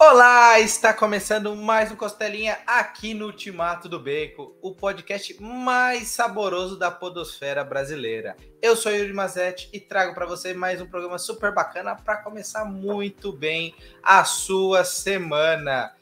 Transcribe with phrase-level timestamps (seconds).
[0.00, 6.78] Olá, está começando mais um Costelinha aqui no Ultimato do Beco, o podcast mais saboroso
[6.78, 8.36] da podosfera brasileira.
[8.62, 12.64] Eu sou Yuri Mazetti e trago para você mais um programa super bacana para começar
[12.64, 15.92] muito bem a sua semana.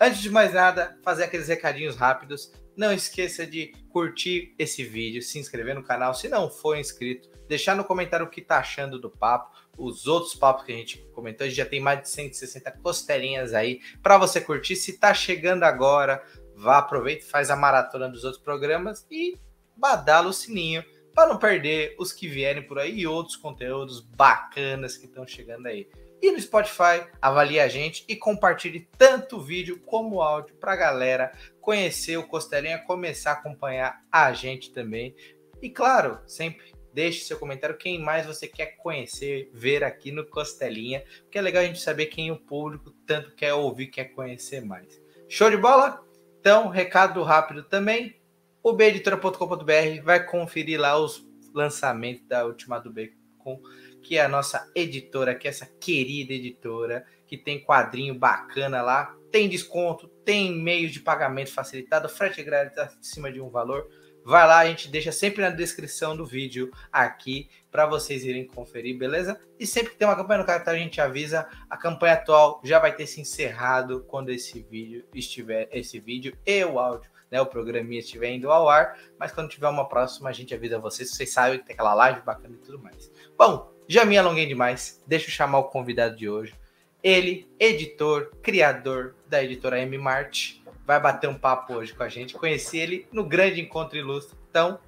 [0.00, 2.52] Antes de mais nada, fazer aqueles recadinhos rápidos.
[2.76, 7.74] Não esqueça de curtir esse vídeo, se inscrever no canal se não for inscrito, deixar
[7.74, 11.44] no comentário o que está achando do papo os outros papos que a gente comentou.
[11.44, 14.76] A gente já tem mais de 160 costelinhas aí para você curtir.
[14.76, 16.22] Se tá chegando agora,
[16.54, 19.38] vá, aproveita, faz a maratona dos outros programas e
[19.76, 24.96] badala o sininho para não perder os que vierem por aí e outros conteúdos bacanas
[24.96, 25.88] que estão chegando aí.
[26.20, 30.72] E no Spotify, avalie a gente e compartilhe tanto o vídeo como o áudio para
[30.72, 35.14] a galera conhecer o Costelinha, começar a acompanhar a gente também.
[35.60, 41.02] E claro, sempre Deixe seu comentário quem mais você quer conhecer, ver aqui no Costelinha,
[41.22, 45.02] porque é legal a gente saber quem o público tanto quer ouvir, quer conhecer mais.
[45.28, 46.00] Show de bola?
[46.38, 48.20] Então, recado rápido também.
[48.62, 53.60] O beditora.com.br vai conferir lá os lançamentos da Última do Bacon,
[54.00, 59.16] que é a nossa editora, que é essa querida editora, que tem quadrinho bacana lá,
[59.32, 63.88] tem desconto, tem meio de pagamento facilitado, frete grátis acima de um valor
[64.24, 68.96] Vai lá, a gente deixa sempre na descrição do vídeo aqui para vocês irem conferir,
[68.96, 69.38] beleza?
[69.60, 71.46] E sempre que tem uma campanha no cartaz, a gente avisa.
[71.68, 76.64] A campanha atual já vai ter se encerrado quando esse vídeo estiver, esse vídeo e
[76.64, 77.38] o áudio, né?
[77.38, 78.98] O programinha estiver indo ao ar.
[79.18, 81.10] Mas quando tiver uma próxima, a gente avisa vocês.
[81.10, 83.12] Vocês sabem que tem aquela live bacana e tudo mais.
[83.36, 85.02] Bom, já me alonguei demais.
[85.06, 86.54] Deixa eu chamar o convidado de hoje.
[87.02, 90.54] Ele, editor, criador da editora M Mart
[90.86, 92.34] vai bater um papo hoje com a gente.
[92.34, 94.36] Conheci ele no grande encontro ilustre.
[94.50, 94.78] Então,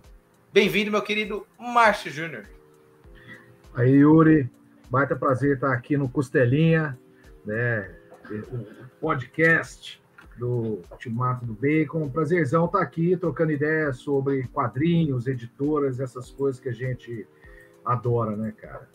[0.52, 2.46] bem-vindo, meu querido Márcio Júnior.
[3.74, 4.50] Aí, Yuri,
[4.90, 6.98] baita prazer estar aqui no Costelinha,
[7.44, 7.94] né?
[8.50, 10.00] O podcast
[10.36, 12.08] do Ultimato do Bacon.
[12.08, 17.26] Prazerzão estar aqui trocando ideias sobre quadrinhos, editoras, essas coisas que a gente
[17.84, 18.88] adora, né, cara?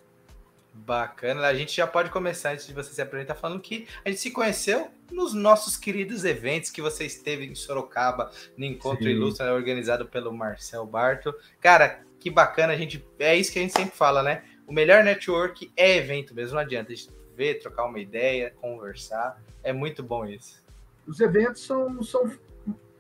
[0.73, 1.45] Bacana.
[1.47, 4.31] A gente já pode começar antes de você se apresentar falando que a gente se
[4.31, 9.11] conheceu nos nossos queridos eventos que você esteve em Sorocaba, no Encontro Sim.
[9.11, 11.33] Ilustre, né, organizado pelo Marcel Barto.
[11.59, 13.05] Cara, que bacana, a gente.
[13.19, 14.43] É isso que a gente sempre fala, né?
[14.67, 19.41] O melhor network é evento mesmo, não adianta a gente ver, trocar uma ideia, conversar.
[19.63, 20.63] É muito bom isso.
[21.07, 22.31] Os eventos são, são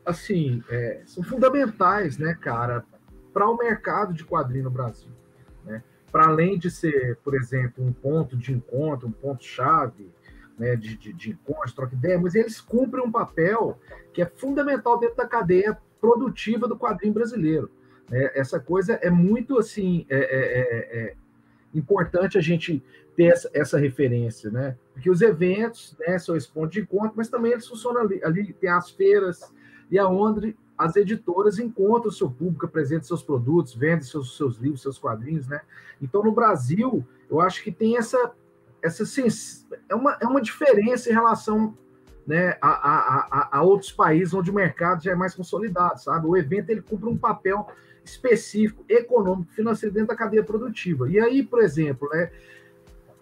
[0.05, 2.83] assim, é, são fundamentais, né, cara,
[3.31, 5.11] para o mercado de quadrinho no Brasil.
[5.63, 5.83] Né?
[6.11, 10.11] Para além de ser, por exemplo, um ponto de encontro, um ponto-chave,
[10.61, 13.79] né, de, de, de encontro, troca ideia, mas eles cumprem um papel
[14.13, 17.71] que é fundamental dentro da cadeia produtiva do quadrinho brasileiro.
[18.07, 18.29] Né?
[18.35, 21.15] Essa coisa é muito assim é, é, é, é
[21.73, 22.83] importante a gente
[23.15, 24.77] ter essa, essa, referência, né?
[24.93, 28.53] Porque os eventos né, são esse ponto de encontro, mas também eles funcionam ali, ali
[28.53, 29.51] tem as feiras
[29.89, 34.81] e aonde as editoras encontram o seu público, apresentam seus produtos, vendem seus, seus livros,
[34.81, 35.61] seus quadrinhos, né?
[36.01, 38.31] Então, no Brasil, eu acho que tem essa
[38.83, 39.03] essa
[39.89, 41.77] é uma, é uma diferença em relação
[42.25, 46.27] né, a, a, a, a, outros países onde o mercado já é mais consolidado, sabe?
[46.27, 47.67] O evento ele cumpre um papel
[48.03, 51.09] específico, econômico, financeiro dentro da cadeia produtiva.
[51.09, 52.31] E aí, por exemplo, né,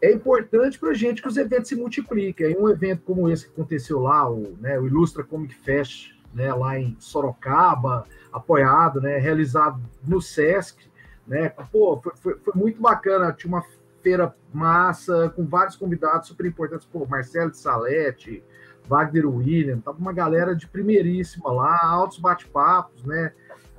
[0.02, 2.48] é importante para a gente que os eventos se multipliquem.
[2.48, 6.53] Aí um evento como esse que aconteceu lá, o, né, o Ilustra Comic Fest, né,
[6.53, 10.90] lá em Sorocaba, apoiado, né, realizado no Sesc,
[11.28, 13.64] né, pô, foi, foi, foi muito bacana, tinha uma
[14.02, 18.44] feira massa, com vários convidados super importantes, pô, Marcelo de Salete,
[18.88, 23.34] Wagner William, tava uma galera de primeiríssima lá, altos bate-papos, né?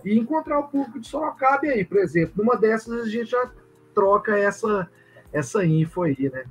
[0.04, 3.50] E encontrar o público de Sorocaba aí, por exemplo, numa dessas a gente já
[3.94, 4.88] troca essa
[5.32, 6.44] essa info aí, né?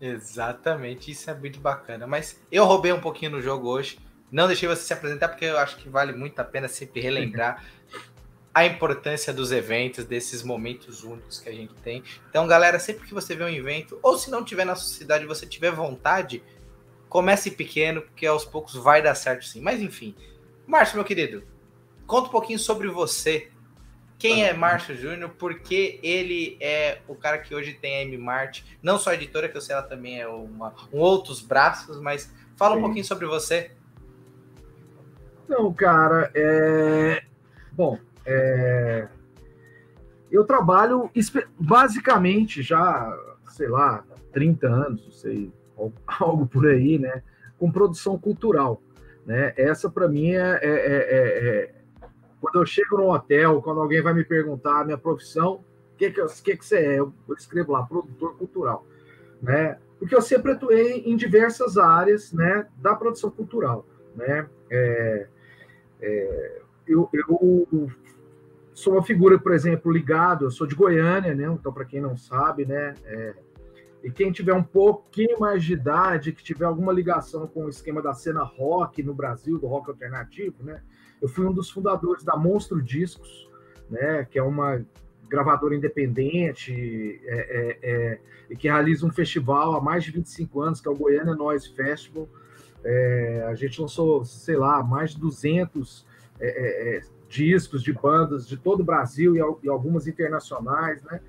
[0.00, 2.06] Exatamente, isso é muito bacana.
[2.06, 3.98] Mas eu roubei um pouquinho no jogo hoje.
[4.30, 7.62] Não deixei você se apresentar porque eu acho que vale muito a pena sempre relembrar
[8.54, 12.02] a importância dos eventos, desses momentos únicos que a gente tem.
[12.28, 15.24] Então, galera, sempre que você vê um evento, ou se não tiver na sua cidade,
[15.24, 16.42] você tiver vontade,
[17.08, 19.60] comece pequeno, porque aos poucos vai dar certo sim.
[19.60, 20.14] Mas enfim,
[20.66, 21.42] Márcio, meu querido,
[22.06, 23.48] conta um pouquinho sobre você.
[24.18, 25.30] Quem é Márcio Júnior?
[25.36, 29.56] Porque ele é o cara que hoje tem a M-Mart, não só a editora, que
[29.56, 32.82] eu sei ela também é uma, um outros braços, mas fala um sim.
[32.82, 33.72] pouquinho sobre você.
[35.48, 37.24] Não, cara, é...
[37.72, 39.08] Bom, é...
[40.30, 41.10] Eu trabalho
[41.58, 43.14] basicamente já,
[43.50, 45.52] sei lá, 30 anos, não sei,
[46.20, 47.22] algo por aí, né?
[47.58, 48.82] Com produção cultural.
[49.26, 49.52] Né?
[49.56, 51.74] Essa, para mim, é, é, é, é,
[52.40, 56.10] Quando eu chego no hotel, quando alguém vai me perguntar a minha profissão, o que,
[56.10, 57.00] que, que, que você é?
[57.00, 58.86] Eu escrevo lá, produtor cultural.
[59.40, 59.76] Né?
[60.02, 63.86] porque eu sempre atuei em diversas áreas né, da produção cultural.
[64.16, 64.48] Né?
[64.68, 65.28] É,
[66.00, 67.88] é, eu, eu,
[68.74, 71.44] sou uma figura, por exemplo, ligado, eu sou de Goiânia, né?
[71.44, 73.34] então, para quem não sabe, né, é,
[74.02, 78.02] e quem tiver um pouquinho mais de idade, que tiver alguma ligação com o esquema
[78.02, 80.82] da cena rock no Brasil, do rock alternativo, né?
[81.20, 83.48] Eu fui um dos fundadores da Monstro Discos,
[83.88, 84.26] né?
[84.28, 84.84] Que é uma
[85.28, 88.20] gravadora independente é, é, é,
[88.50, 91.72] e que realiza um festival há mais de 25 anos, que é o Goiânia Noise
[91.72, 92.28] Festival.
[92.84, 96.04] É, a gente lançou, sei lá, mais de 200
[96.40, 97.00] é, é,
[97.32, 101.20] discos de bandas de todo o Brasil e, e algumas internacionais, né?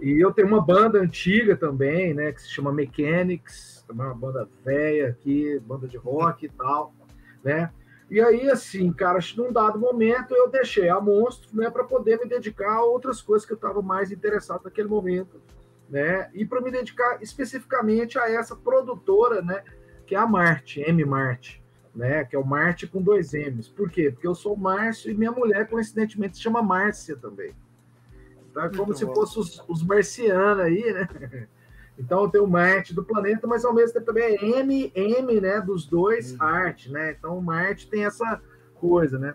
[0.00, 4.46] E eu tenho uma banda antiga também, né, que se chama Mechanics, também uma banda
[4.62, 6.92] velha aqui, banda de rock e tal,
[7.42, 7.72] né?
[8.10, 12.28] E aí, assim, cara, num dado momento eu deixei a Monstro, né, para poder me
[12.28, 15.40] dedicar a outras coisas que eu estava mais interessado naquele momento,
[15.88, 16.28] né?
[16.34, 19.62] E para me dedicar especificamente a essa produtora, né,
[20.06, 21.64] que é a Marte, M Marte,
[21.96, 23.68] né, que é o Marte com dois M's.
[23.68, 24.10] Por quê?
[24.10, 27.54] Porque eu sou Márcio e minha mulher, coincidentemente, se chama Márcia também.
[28.50, 29.14] Então é como Muito se bom.
[29.14, 31.48] fosse os, os marcianos aí, né?
[31.98, 35.62] Então tem o Marte do planeta, mas ao mesmo tempo também é M, M, né?
[35.62, 36.42] Dos dois, uhum.
[36.42, 37.16] arte, né?
[37.18, 38.38] Então Marte tem essa
[38.74, 39.32] coisa, né?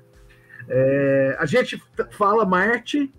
[0.69, 1.81] É, a gente
[2.11, 3.11] fala Marte,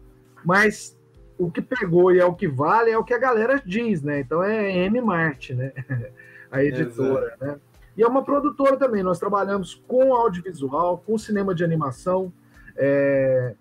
[0.44, 0.96] mas
[1.36, 4.20] o que pegou e é o que vale é o que a galera diz, né?
[4.20, 5.72] Então é M Marte, né?
[6.48, 7.44] A editora, Exato.
[7.44, 7.60] né?
[7.96, 9.02] E é uma produtora também.
[9.02, 12.32] Nós trabalhamos com audiovisual, com cinema de animação.
[12.76, 13.54] É,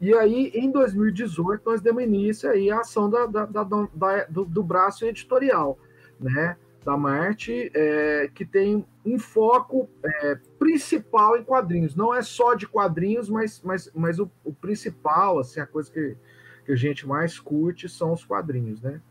[0.00, 4.44] e aí, em 2018, nós demos início aí à ação da, da, da, da do,
[4.44, 5.78] do, braço editorial,
[6.18, 6.56] né?
[6.82, 11.94] Da Marte, é, que tem um foco é, principal em quadrinhos.
[11.94, 16.16] Não é só de quadrinhos, mas, mas, mas o, o principal, assim, a coisa que,
[16.64, 19.02] que a gente mais curte são os quadrinhos, né?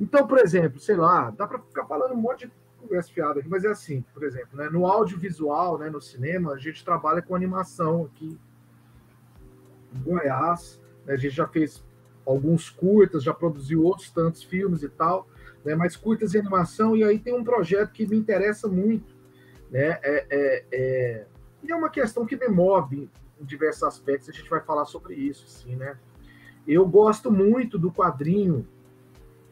[0.00, 2.52] Então, por exemplo, sei lá, dá para ficar falando um monte de
[2.84, 6.58] conversa fiada aqui, mas é assim, por exemplo, né, no audiovisual, né, no cinema, a
[6.58, 8.38] gente trabalha com animação aqui
[9.94, 10.80] em Goiás.
[11.06, 11.14] Né?
[11.14, 11.82] A gente já fez
[12.26, 15.28] alguns curtas, já produziu outros tantos filmes e tal,
[15.64, 15.74] né?
[15.74, 16.96] mas curtas de animação.
[16.96, 19.14] E aí tem um projeto que me interessa muito.
[19.70, 19.98] Né?
[20.02, 21.26] É, é, é...
[21.62, 23.10] E é uma questão que me move
[23.40, 25.96] em diversos aspectos, a gente vai falar sobre isso, sim, né?
[26.66, 28.66] Eu gosto muito do quadrinho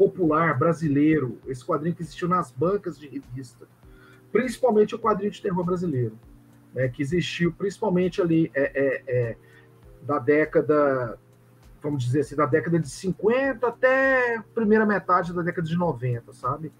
[0.02, 3.69] popular brasileiro, esse quadrinho que existiu nas bancas de revista,
[4.32, 6.19] principalmente o quadrinho de terror brasileiro,
[6.75, 9.37] né, que existiu principalmente ali é, é, é
[10.02, 11.16] da década,
[11.81, 16.72] vamos dizer assim, da década de 50 até primeira metade da década de 90, sabe?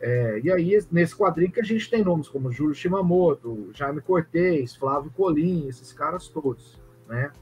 [0.00, 4.76] É, e aí, nesse quadrinho que a gente tem nomes como Júlio Shimamoto, Jaime Cortez,
[4.76, 7.32] Flávio Colim, esses caras todos, né?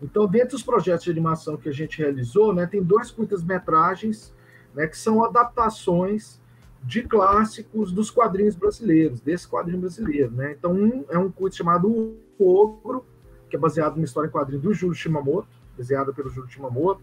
[0.00, 4.32] Então, dentro dos projetos de animação que a gente realizou, né, tem dois curtas-metragens
[4.74, 6.40] né, que são adaptações
[6.82, 10.30] de clássicos dos quadrinhos brasileiros, desse quadrinho brasileiro.
[10.32, 10.52] Né?
[10.58, 13.04] Então, um é um curto chamado O Ogro,
[13.48, 17.00] que é baseado numa história em quadrinho do Júlio Shimamoto, desenhada pelo Júlio Shimamoto,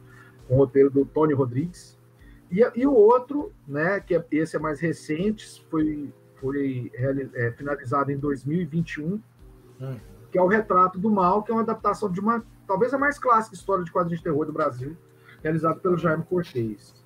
[0.47, 1.97] com o roteiro do Tony Rodrigues.
[2.51, 6.11] E, e o outro, né, que é, esse é mais recente, foi,
[6.41, 6.91] foi
[7.35, 9.21] é, finalizado em 2021,
[9.79, 9.97] hum.
[10.31, 13.17] que é o Retrato do Mal, que é uma adaptação de uma, talvez a mais
[13.17, 14.97] clássica história de quadrinhos de terror do Brasil,
[15.41, 16.99] realizado pelo Jaime Cortez.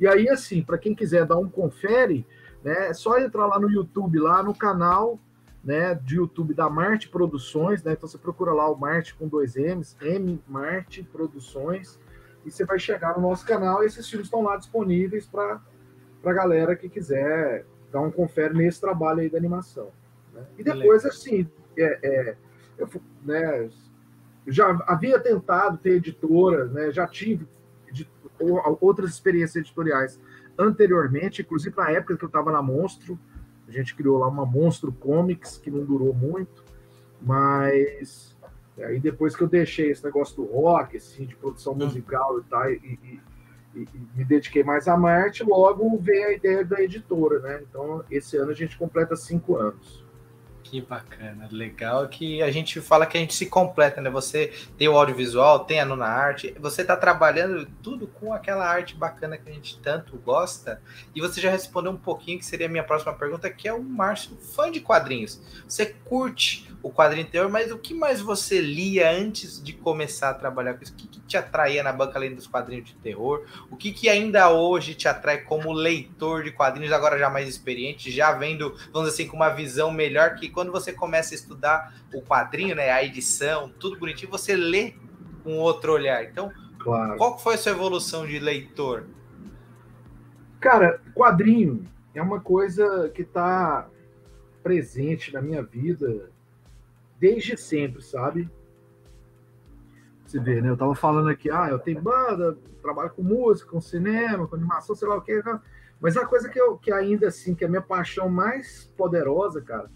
[0.00, 2.26] E aí, assim, para quem quiser dar um confere,
[2.62, 5.18] né, é só entrar lá no YouTube, lá no canal
[5.62, 7.92] né, de YouTube da Marte Produções, né?
[7.92, 11.98] Então você procura lá o Marte com dois M's, M Marte Produções,
[12.44, 15.60] e você vai chegar no nosso canal e esses filmes estão lá disponíveis para
[16.24, 19.90] a galera que quiser dar um confere nesse trabalho aí da animação.
[20.32, 20.42] Né?
[20.58, 22.36] E depois, assim, é, é,
[22.78, 22.88] eu
[23.22, 23.68] né,
[24.46, 27.46] já havia tentado ter editora, né, já tive
[28.80, 30.20] outras experiências editoriais
[30.58, 33.18] anteriormente, inclusive na época que eu estava na Monstro,
[33.68, 36.64] a gente criou lá uma Monstro Comics, que não durou muito,
[37.20, 38.36] mas
[38.78, 41.84] aí depois que eu deixei esse negócio do rock, assim, de produção hum.
[41.84, 43.20] musical e tal, e, e,
[43.80, 47.62] e, me dediquei mais à Marte, logo veio a ideia da editora, né?
[47.68, 50.04] Então, esse ano a gente completa cinco anos.
[50.70, 54.10] Que bacana, legal que a gente fala que a gente se completa, né?
[54.10, 58.94] Você tem o audiovisual, tem a nona arte, você está trabalhando tudo com aquela arte
[58.94, 60.82] bacana que a gente tanto gosta.
[61.14, 63.82] E você já respondeu um pouquinho, que seria a minha próxima pergunta, que é o
[63.82, 65.40] Márcio, fã de quadrinhos.
[65.66, 70.34] Você curte o quadrinho interior, mas o que mais você lia antes de começar a
[70.34, 70.92] trabalhar com isso?
[70.92, 73.44] O que, que te atraía na banca além dos quadrinhos de terror?
[73.70, 78.10] O que, que ainda hoje te atrai como leitor de quadrinhos, agora já mais experiente,
[78.10, 81.94] já vendo, vamos dizer assim, com uma visão melhor que quando você começa a estudar
[82.12, 84.92] o quadrinho, né, a edição, tudo bonitinho, você lê
[85.44, 86.24] com outro olhar.
[86.24, 86.50] Então,
[86.80, 87.16] claro.
[87.16, 89.06] qual foi a sua evolução de leitor?
[90.58, 93.88] Cara, quadrinho, é uma coisa que está
[94.60, 96.28] presente na minha vida
[97.20, 98.50] desde sempre, sabe?
[100.26, 100.70] Você vê, né?
[100.70, 104.96] Eu tava falando aqui, ah, eu tenho banda, trabalho com música, com cinema, com animação,
[104.96, 105.40] sei lá o que.
[106.00, 109.62] Mas a coisa que, eu, que ainda assim, que é a minha paixão mais poderosa,
[109.62, 109.88] cara,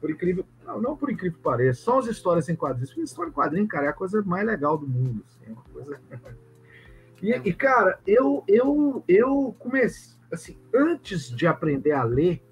[0.00, 2.90] por incrível, não, não por incrível que pareça, são as histórias em quadrinhos.
[2.90, 5.24] Porque história em quadrinho, cara, é a coisa mais legal do mundo.
[5.26, 6.00] Assim, é uma coisa...
[7.22, 12.42] e, e, cara, eu, eu, eu comecei, assim, antes de aprender a ler,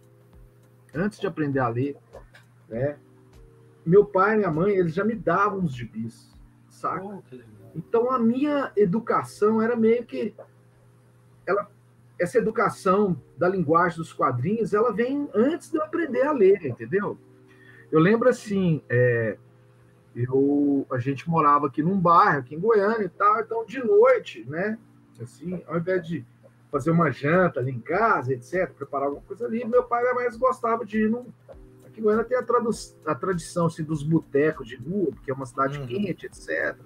[0.95, 1.97] antes de aprender a ler,
[2.69, 2.99] né,
[3.85, 6.35] meu pai e minha mãe, eles já me davam os gibis,
[6.69, 7.05] saca?
[7.05, 7.23] Oh,
[7.75, 10.35] então a minha educação era meio que
[11.47, 11.71] ela
[12.19, 17.19] essa educação da linguagem dos quadrinhos, ela vem antes de eu aprender a ler, entendeu?
[17.91, 19.37] Eu lembro assim, é,
[20.15, 24.45] eu, a gente morava aqui num bairro, aqui em Goiânia e tal, então de noite,
[24.49, 24.79] né?
[25.21, 26.27] Assim, ao invés de
[26.71, 30.85] fazer uma janta ali em casa, etc., preparar alguma coisa ali, meu pai mais gostava
[30.85, 31.27] de ir num.
[31.87, 32.45] Aqui em Goiânia tem a,
[33.07, 35.87] a tradição assim, dos botecos de rua, porque é uma cidade uhum.
[35.87, 36.77] quente, etc.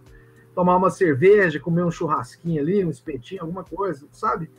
[0.55, 4.51] Tomar uma cerveja, comer um churrasquinho ali, um espetinho, alguma coisa, sabe?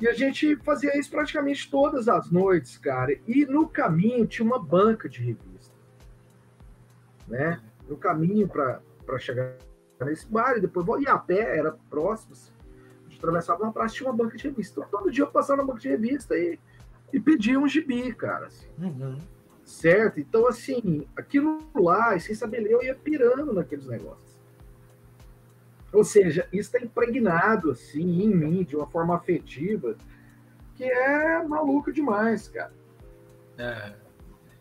[0.00, 3.16] E a gente fazia isso praticamente todas as noites, cara.
[3.26, 5.74] E no caminho tinha uma banca de revista.
[7.28, 7.60] Né?
[7.88, 8.80] No caminho para
[9.18, 9.56] chegar
[10.00, 12.32] nesse bar, e depois ia a pé, era próximo.
[12.32, 12.52] Assim.
[13.06, 14.80] A gente atravessava uma praça tinha uma banca de revista.
[14.80, 16.58] Então, todo dia eu passava na banca de revista e,
[17.12, 18.46] e pedia um gibi, cara.
[18.46, 18.66] Assim.
[18.78, 19.18] Uhum.
[19.64, 20.20] Certo?
[20.20, 24.33] Então, assim, aquilo lá, sem saber ler, eu ia pirando naqueles negócios.
[25.94, 29.96] Ou seja, isso está impregnado assim em mim de uma forma afetiva
[30.74, 32.72] que é maluco demais, cara.
[33.56, 33.94] É,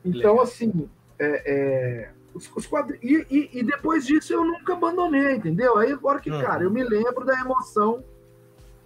[0.06, 0.42] então, legal.
[0.42, 3.04] assim, é, é, os, os quadrinhos.
[3.04, 5.78] E, e, e, depois disso eu nunca abandonei, entendeu?
[5.78, 6.42] Aí agora que, uhum.
[6.42, 8.04] cara, eu me lembro da emoção,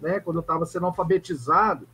[0.00, 0.20] né?
[0.20, 1.86] Quando eu estava sendo alfabetizado,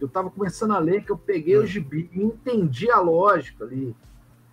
[0.00, 1.64] eu estava começando a ler, que eu peguei uhum.
[1.64, 3.96] o gibi e entendi a lógica ali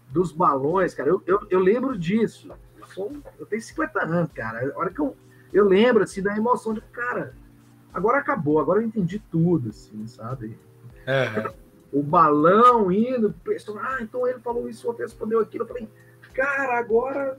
[0.10, 1.10] dos balões, cara.
[1.10, 2.48] Eu, eu, eu lembro disso
[2.96, 4.74] sou, eu tenho 50 anos, cara.
[4.74, 5.16] A hora que eu,
[5.52, 7.36] eu lembro, assim, da emoção de, cara,
[7.94, 10.58] agora acabou, agora eu entendi tudo, assim, sabe?
[11.06, 11.54] É.
[11.92, 15.64] O balão indo, pessoal, ah, então ele falou isso, o outro respondeu aquilo.
[15.64, 15.90] Eu falei,
[16.34, 17.38] cara, agora,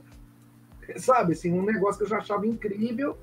[0.95, 3.17] sabe, assim, um negócio que eu já achava incrível,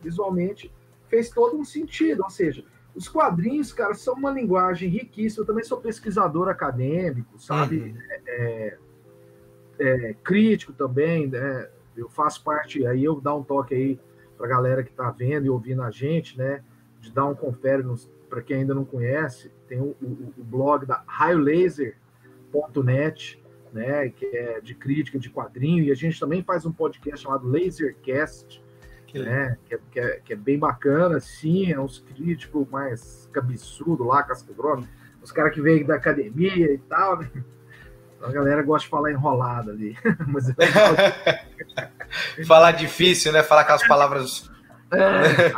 [0.00, 0.72] visualmente,
[1.08, 2.22] fez todo um sentido.
[2.22, 2.64] Ou seja,
[2.94, 5.42] os quadrinhos, cara, são uma linguagem riquíssima.
[5.42, 7.78] Eu também sou pesquisador acadêmico, sabe?
[7.78, 7.98] Uhum.
[8.26, 8.78] É,
[9.78, 11.68] é, crítico também, né?
[11.98, 14.00] Eu faço parte, aí eu dar um toque aí
[14.36, 16.62] para a galera que está vendo e ouvindo a gente, né?
[17.00, 17.82] De dar um confere
[18.28, 24.10] para quem ainda não conhece, tem o, o, o blog da raiolaser.net, né?
[24.10, 28.62] Que é de crítica de quadrinho, e a gente também faz um podcast chamado Lasercast,
[29.06, 29.58] que né?
[29.64, 34.22] Que é, que, é, que é bem bacana, sim, é uns críticos mais cabeçudo lá,
[34.22, 34.88] casca grossa,
[35.22, 37.28] os caras que vêm da academia e tal, né?
[38.22, 39.96] A galera gosta de falar enrolado ali.
[40.26, 40.52] Mas
[42.46, 43.42] falar difícil, né?
[43.42, 44.50] Falar aquelas palavras.
[44.92, 45.52] É.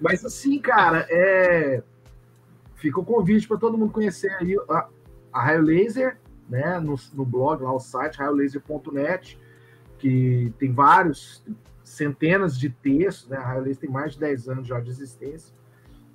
[0.00, 1.82] Mas assim, cara, é...
[2.76, 4.86] fica o convite para todo mundo conhecer aí a,
[5.32, 6.18] a Raio Laser,
[6.48, 6.78] né?
[6.78, 9.38] No, no blog, lá o site, raiolaser.net,
[9.98, 11.42] que tem vários,
[11.92, 13.36] centenas de textos, né?
[13.36, 15.54] A Raio Laser tem mais de 10 anos já de existência.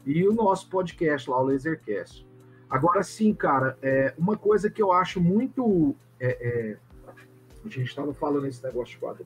[0.06, 2.27] E o nosso podcast lá, o Lasercast.
[2.70, 5.96] Agora sim, cara, é, uma coisa que eu acho muito.
[6.20, 6.78] É, é,
[7.66, 9.26] a gente estava falando esse negócio de quadro.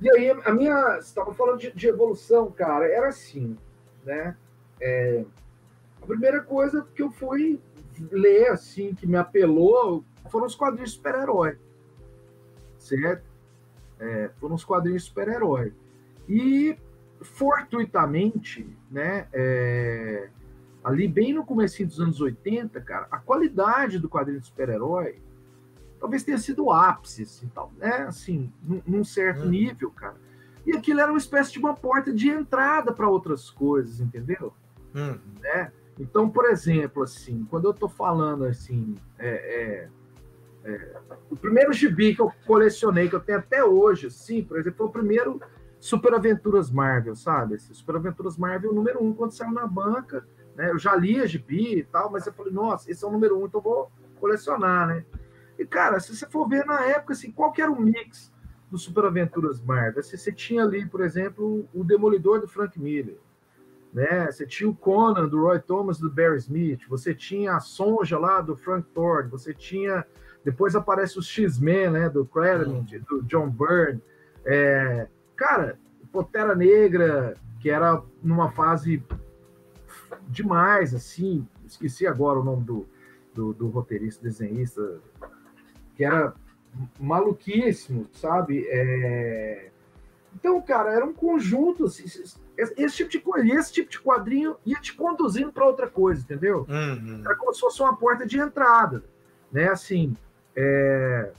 [0.00, 0.96] E aí, a minha.
[0.96, 3.56] Você estava falando de, de, evolução, cara, era assim,
[4.04, 4.36] né?
[4.80, 5.24] É,
[6.02, 7.60] a primeira coisa que eu fui
[8.10, 11.58] ler, assim, que me apelou, foram os quadrinhos de super-herói.
[12.78, 13.24] Certo?
[13.98, 15.72] É, foram os quadrinhos de super-herói.
[16.28, 16.76] E,
[17.22, 19.28] fortuitamente, né?
[20.84, 25.18] Ali bem no começo dos anos 80, cara, a qualidade do quadrinho de super-herói
[25.98, 28.04] talvez tenha sido o ápice, assim, tal, né?
[28.06, 29.48] Assim, num, num certo uhum.
[29.48, 30.16] nível, cara.
[30.66, 34.52] E aquilo era uma espécie de uma porta de entrada para outras coisas, entendeu?
[34.94, 35.18] Uhum.
[35.40, 35.72] Né?
[35.98, 39.88] Então, por exemplo, assim, quando eu tô falando assim, é,
[40.64, 40.96] é, é,
[41.30, 44.86] o primeiro gibi que eu colecionei, que eu tenho até hoje, assim, por exemplo, foi
[44.86, 45.40] o primeiro
[45.80, 47.54] Super Aventuras Marvel, sabe?
[47.54, 50.26] Esse Super Aventuras Marvel número um, quando saiu na banca,
[50.56, 50.70] né?
[50.70, 53.38] Eu já li a gibi e tal, mas eu falei, nossa, esse é o número
[53.38, 55.04] um, então eu vou colecionar, né?
[55.58, 58.32] E, cara, se você for ver na época, assim, qual que era o mix
[58.70, 60.00] do Super Aventuras Marvel?
[60.00, 63.18] Assim, você tinha ali, por exemplo, o Demolidor do Frank Miller,
[63.92, 64.30] né?
[64.30, 68.40] Você tinha o Conan do Roy Thomas do Barry Smith, você tinha a Sonja lá
[68.40, 70.04] do Frank Thorne, você tinha
[70.44, 74.00] depois aparece os X-Men, né, do Claremont, do John Byrne.
[74.44, 75.78] É, cara,
[76.12, 79.02] Potera Negra, que era numa fase
[80.28, 81.46] demais, assim.
[81.66, 82.86] Esqueci agora o nome do,
[83.34, 85.00] do, do roteirista, desenhista,
[85.96, 86.34] que era
[86.98, 88.66] maluquíssimo, sabe?
[88.68, 89.70] É...
[90.34, 91.84] Então, cara, era um conjunto.
[91.84, 92.04] Assim,
[92.56, 96.66] esse, tipo de coisa, esse tipo de quadrinho ia te conduzindo para outra coisa, entendeu?
[96.68, 97.22] Uhum.
[97.24, 99.04] Era como se fosse uma porta de entrada,
[99.52, 99.68] né?
[99.68, 100.16] Assim,
[100.56, 101.30] é...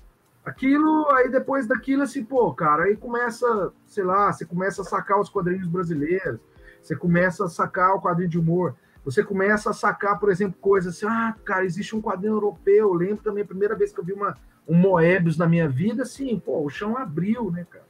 [0.44, 5.20] aquilo, aí depois daquilo, assim, pô, cara, aí começa, sei lá, você começa a sacar
[5.20, 6.40] os quadrinhos brasileiros,
[6.86, 10.96] você começa a sacar o quadrinho de humor, você começa a sacar, por exemplo, coisas
[10.96, 14.04] assim, ah, cara, existe um quadrinho europeu, eu lembro também a primeira vez que eu
[14.04, 14.38] vi uma,
[14.68, 17.86] um Moebius na minha vida, assim, pô, o chão abriu, né, cara?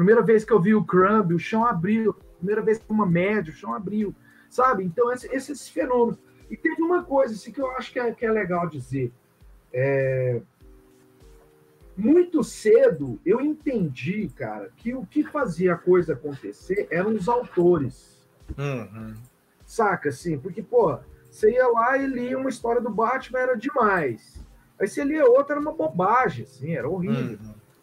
[0.00, 2.14] Primeira vez que eu vi o Crumb, o chão abriu.
[2.38, 4.14] Primeira vez que uma média, o chão abriu.
[4.48, 4.82] Sabe?
[4.82, 6.18] Então, esse, esses fenômenos.
[6.50, 9.12] E teve uma coisa assim, que eu acho que é, que é legal dizer.
[9.70, 10.40] É...
[12.00, 18.26] Muito cedo eu entendi, cara, que o que fazia a coisa acontecer eram os autores.
[18.56, 19.14] Uhum.
[19.66, 20.38] Saca, assim?
[20.38, 20.98] Porque, pô,
[21.30, 24.42] você ia lá e lia uma história do Batman, era demais.
[24.80, 27.38] Aí você lia outra, era uma bobagem, assim, era horrível.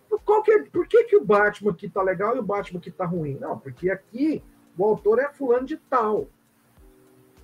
[0.09, 0.19] Uhum.
[0.25, 2.89] Qual que é, por que, que o Batman aqui tá legal e o Batman aqui
[2.89, 3.37] tá ruim?
[3.39, 4.43] Não, porque aqui
[4.75, 6.27] o autor é fulano de tal.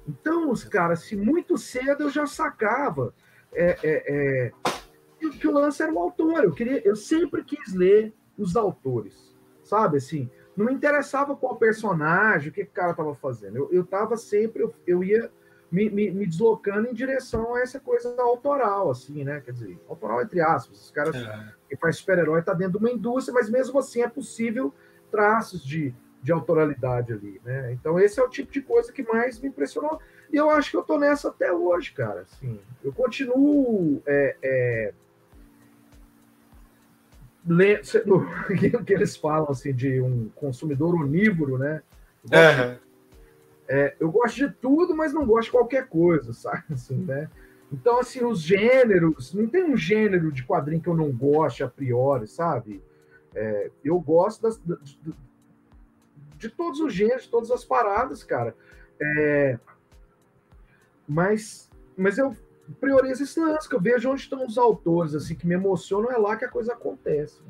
[0.07, 3.13] Então, os caras, se muito cedo eu já sacava
[3.53, 4.51] é, é, é,
[5.31, 6.43] que o lance era o autor.
[6.43, 9.97] Eu, queria, eu sempre quis ler os autores, sabe?
[9.97, 13.57] Assim, não me interessava qual personagem, o que, que o cara estava fazendo.
[13.57, 15.31] Eu, eu tava sempre, eu, eu ia
[15.71, 19.41] me, me, me, deslocando em direção a essa coisa autoral, assim, né?
[19.41, 20.79] Quer dizer, autoral entre aspas.
[20.79, 21.53] Os caras é.
[21.67, 24.71] que faz super-herói tá dentro de uma indústria, mas mesmo assim é possível
[25.09, 27.73] traços de, de autoralidade ali, né?
[27.73, 29.99] Então esse é o tipo de coisa que mais me impressionou.
[30.31, 32.21] E eu acho que eu tô nessa até hoje, cara.
[32.21, 34.93] Assim, eu continuo é, é,
[37.45, 37.81] lendo,
[38.85, 41.81] que eles falam assim de um consumidor onívoro, né?
[42.25, 42.83] Uhum
[43.67, 46.63] é, eu gosto de tudo, mas não gosto de qualquer coisa, sabe?
[46.71, 47.29] Assim, né?
[47.71, 51.67] Então, assim, os gêneros, não tem um gênero de quadrinho que eu não goste a
[51.67, 52.83] priori, sabe?
[53.33, 55.13] É, eu gosto das, de, de,
[56.37, 58.55] de, todos os gêneros, de todas as paradas, cara.
[59.01, 59.57] É,
[61.07, 62.35] mas, mas eu
[62.79, 66.17] priorizo esse lance, que eu vejo onde estão os autores, assim, que me emocionam, é
[66.17, 67.41] lá que a coisa acontece.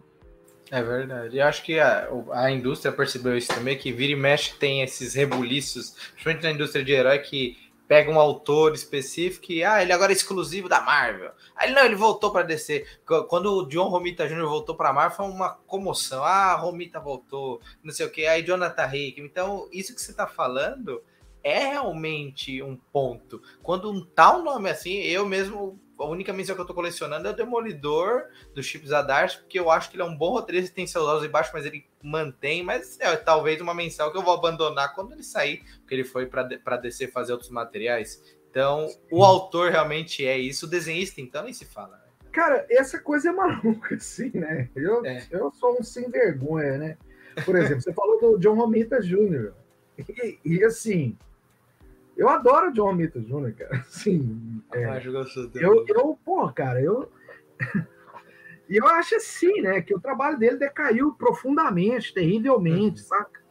[0.72, 1.38] É verdade.
[1.38, 5.14] Eu acho que a, a indústria percebeu isso também, que vira e mexe tem esses
[5.14, 10.12] rebuliços, principalmente na indústria de herói, que pega um autor específico e, ah, ele agora
[10.12, 11.32] é exclusivo da Marvel.
[11.56, 12.86] Aí não, ele voltou para DC.
[13.28, 14.48] Quando o John Romita Jr.
[14.48, 16.24] voltou para Marvel, foi uma comoção.
[16.24, 18.26] Ah, Romita voltou, não sei o que.
[18.26, 19.30] Aí Jonathan Hickman.
[19.30, 21.04] Então, isso que você está falando
[21.44, 23.42] é realmente um ponto.
[23.62, 27.32] Quando um tal nome assim, eu mesmo a única missão que eu tô colecionando é
[27.32, 30.88] o Demolidor do Chip Zadar, porque eu acho que ele é um bom roteirista, tem
[30.88, 34.34] seus altos e baixos, mas ele mantém, mas é talvez uma menção que eu vou
[34.34, 38.22] abandonar quando ele sair, porque ele foi para descer fazer outros materiais.
[38.50, 41.98] Então, o autor realmente é isso, o desenhista, então, nem se fala.
[41.98, 42.04] Né?
[42.32, 44.70] Cara, essa coisa é maluca, assim, né?
[44.76, 45.26] Eu, é.
[45.32, 46.98] eu sou um sem vergonha, né?
[47.46, 49.54] Por exemplo, você falou do John Romita Jr.
[49.98, 51.18] E, e assim,
[52.16, 53.84] eu adoro John Romita Jr., cara.
[53.90, 54.62] Sim.
[54.74, 55.02] É, ah,
[55.56, 57.12] eu, eu, pô, cara, eu.
[58.70, 63.08] E eu acho assim, né, que o trabalho dele decaiu profundamente, terrivelmente, uhum.
[63.08, 63.42] saca?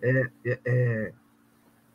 [0.00, 1.12] É, é, é,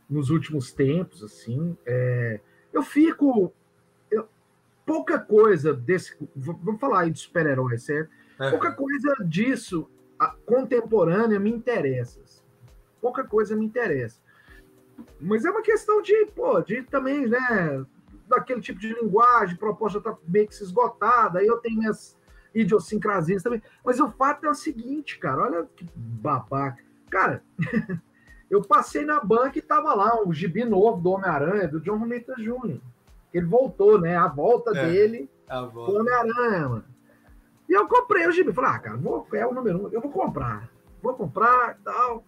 [0.10, 1.78] nos últimos tempos, assim.
[1.86, 2.40] É,
[2.74, 3.54] eu fico.
[4.12, 4.28] Eu,
[4.86, 6.16] pouca coisa desse.
[6.36, 8.12] Vamos falar aí de super-heróis, certo?
[8.40, 8.50] Uhum.
[8.52, 12.22] Pouca coisa disso a, contemporânea me interessa.
[12.22, 12.44] Assim.
[13.00, 14.22] Pouca coisa me interessa.
[15.20, 17.86] Mas é uma questão de, pô, de também, né?
[18.28, 22.18] Daquele tipo de linguagem, proposta tá meio que se esgotada, aí eu tenho minhas
[22.54, 23.62] idiosincrasias também.
[23.84, 26.84] Mas o fato é o seguinte, cara, olha que babaca.
[27.10, 27.44] Cara,
[28.50, 32.34] eu passei na banca e tava lá um gibi novo do Homem-Aranha, do John Romita
[32.36, 32.80] Jr.
[33.34, 34.16] Ele voltou, né?
[34.16, 36.00] A volta é, dele a volta.
[36.00, 36.84] Homem-Aranha.
[37.68, 38.52] E eu comprei o gibi.
[38.52, 40.70] Falei, ah, cara, vou, é o número um, eu vou comprar.
[41.02, 42.24] Vou comprar e tal.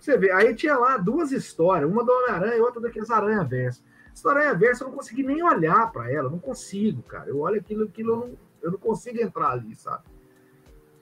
[0.00, 3.84] Você vê, aí tinha lá duas histórias, uma do Homem-Aranha e outra daqueles Aranha Verso.
[4.12, 7.28] Essa Aranha Verso eu não consegui nem olhar para ela, não consigo, cara.
[7.28, 10.04] Eu olho aquilo, aquilo eu não, eu não consigo entrar ali, sabe?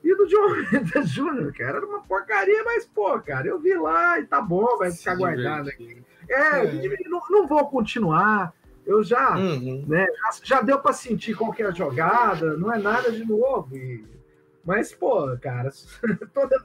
[0.02, 0.54] E do John
[1.02, 4.90] Jr., cara, era uma porcaria, mas, pô, cara, eu vi lá e tá bom, vai
[4.90, 6.02] ficar Sim, guardado aqui.
[6.28, 7.08] É, é.
[7.08, 8.52] Não, não, vou continuar.
[8.84, 9.84] Eu já, uhum.
[9.86, 10.06] né,
[10.42, 13.76] já, deu para sentir qualquer é jogada, não é nada de novo.
[13.76, 14.04] E...
[14.64, 15.70] Mas, pô, cara,
[16.32, 16.64] toda,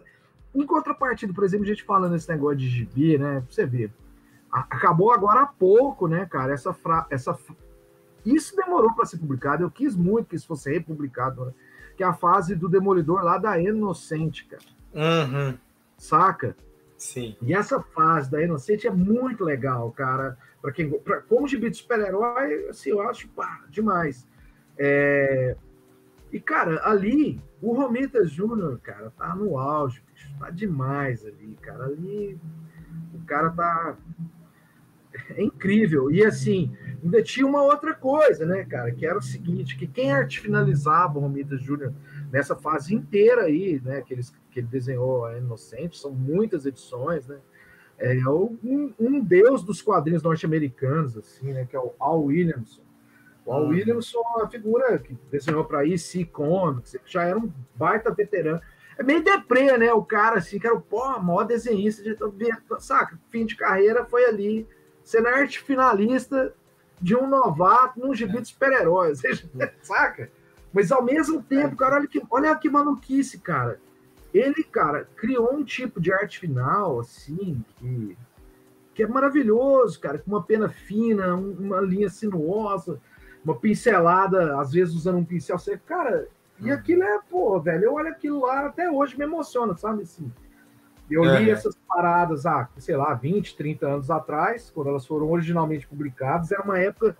[0.54, 3.42] em contrapartida, por exemplo, a gente falando esse negócio de gibi, né?
[3.42, 3.92] Pra você ver.
[4.52, 6.54] Acabou agora há pouco, né, cara?
[6.54, 7.08] Essa, fra...
[7.10, 7.38] essa
[8.24, 9.64] Isso demorou para ser publicado.
[9.64, 11.54] Eu quis muito que isso fosse republicado, né?
[11.98, 14.64] Que é a fase do Demolidor lá da Inocente, cara.
[14.94, 15.58] Uhum.
[15.98, 16.56] Saca?
[16.98, 17.36] Sim.
[17.42, 20.38] E essa fase da Inocente é muito legal, cara.
[20.62, 24.28] Para quem, pra, como gibi de super-herói, assim, eu acho pá, demais.
[24.78, 25.58] É...
[26.32, 30.02] E, cara, ali, o Romita Júnior, cara, tá no auge,
[30.40, 31.86] tá demais ali, cara.
[31.86, 32.40] Ali,
[33.14, 33.98] o cara tá.
[35.30, 36.10] É incrível.
[36.10, 40.12] E, assim, ainda tinha uma outra coisa, né, cara, que era o seguinte: que quem
[40.12, 41.94] arte finalizava o Romita Júnior
[42.32, 47.28] nessa fase inteira aí, né, que, eles, que ele desenhou a Inocente, são muitas edições,
[47.28, 47.38] né?
[48.00, 52.82] É um, um deus dos quadrinhos norte-americanos, assim, né, que é o Al Williamson.
[53.46, 53.70] O Al hum.
[53.70, 58.62] Williamson é uma figura que desenhou para EC Comics, já era um baita veterano.
[58.98, 59.92] É meio deprê, né?
[59.94, 62.16] O cara, assim, que era o pô, maior desenhista de
[62.80, 63.20] saca?
[63.30, 64.68] Fim de carreira foi ali,
[65.04, 66.54] sendo arte finalista
[67.02, 69.22] de um novato num gibi de super-heróis,
[69.82, 70.32] saca?
[70.72, 73.80] Mas ao mesmo tempo, cara, olha que, olha que maluquice, cara.
[74.34, 78.18] Ele, cara, criou um tipo de arte final, assim, que,
[78.96, 83.00] que é maravilhoso, cara, com uma pena fina, uma linha sinuosa,
[83.46, 85.84] uma pincelada, às vezes usando um pincel seco.
[85.86, 86.28] Cara,
[86.60, 90.32] e aquilo é, pô, velho, eu olho aquilo lá, até hoje me emociona, sabe, assim.
[91.10, 91.54] Eu li é.
[91.54, 96.64] essas paradas, ah, sei lá, 20, 30 anos atrás, quando elas foram originalmente publicadas, era
[96.64, 97.18] uma época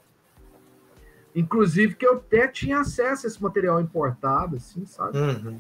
[1.36, 5.18] Inclusive que eu até tinha acesso a esse material importado, assim, sabe?
[5.18, 5.60] Uhum.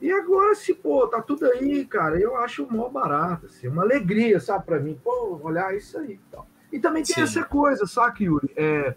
[0.00, 4.38] E agora, se, pô, tá tudo aí, cara, eu acho mó barato, assim, uma alegria,
[4.40, 6.46] sabe, para mim, pô, olhar isso aí e tal.
[6.72, 7.22] E também tem Sim.
[7.22, 8.50] essa coisa, sabe, Yuri?
[8.56, 8.94] É...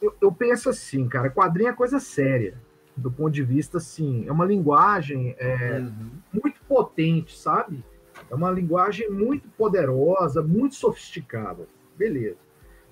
[0.00, 2.54] Eu, eu, penso assim, cara, quadrinho é coisa séria,
[2.96, 6.10] do ponto de vista, assim, é uma linguagem é, uhum.
[6.32, 7.84] muito potente, sabe?
[8.30, 11.66] É uma linguagem muito poderosa, muito sofisticada.
[11.96, 12.38] Beleza.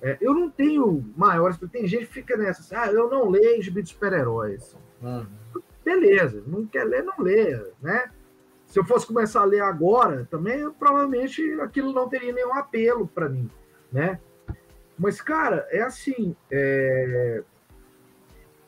[0.01, 1.57] É, eu não tenho maiores.
[1.71, 4.75] Tem gente que fica nessa assim, ah, eu não leio gibi de super-heróis.
[5.01, 5.25] Uhum.
[5.83, 8.11] Beleza, não quer ler, não lê, né?
[8.65, 13.07] Se eu fosse começar a ler agora, também eu, provavelmente aquilo não teria nenhum apelo
[13.07, 13.49] para mim,
[13.91, 14.19] né?
[14.97, 16.35] Mas, cara, é assim.
[16.51, 17.43] É...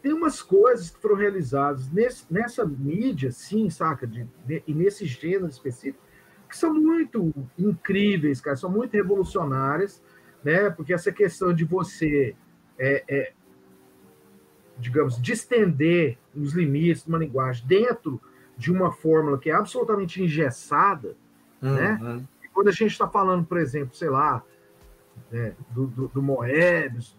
[0.02, 4.08] Tem umas coisas que foram realizadas nesse, nessa mídia, sim, saca?
[4.08, 6.02] De, de, e nesse gênero específico,
[6.48, 10.02] que são muito incríveis, cara, são muito revolucionárias
[10.44, 10.70] né?
[10.70, 12.36] Porque essa questão de você,
[12.78, 13.34] é, é,
[14.78, 18.22] digamos, distender os limites de uma linguagem dentro
[18.58, 21.16] de uma fórmula que é absolutamente engessada,
[21.62, 21.98] né?
[22.02, 22.16] uhum.
[22.18, 22.26] né?
[22.44, 24.44] E quando a gente está falando, por exemplo, sei lá,
[25.32, 26.22] né, do, do, do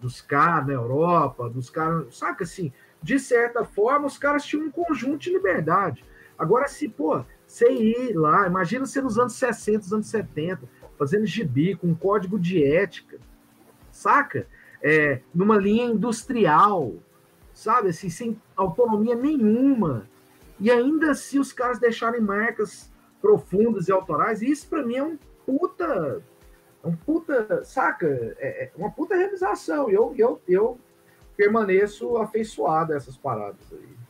[0.01, 4.71] dos caras na Europa, dos caras, saca assim, de certa forma, os caras tinham um
[4.71, 6.05] conjunto de liberdade.
[6.39, 10.63] Agora, se, pô, você ir lá, imagina você nos anos 60, anos 70,
[10.99, 13.19] fazendo gibi com um código de ética,
[13.91, 14.47] saca?
[14.83, 16.95] É, numa linha industrial,
[17.53, 17.89] sabe?
[17.89, 20.09] Assim, sem autonomia nenhuma.
[20.59, 25.19] E ainda assim os caras deixarem marcas profundas e autorais, isso para mim é um
[25.45, 26.23] puta.
[26.83, 28.07] É um puta, saca?
[28.38, 29.90] É, é uma puta realização.
[29.90, 30.79] Eu, eu, eu
[31.37, 34.01] permaneço afeiçoado a essas paradas aí.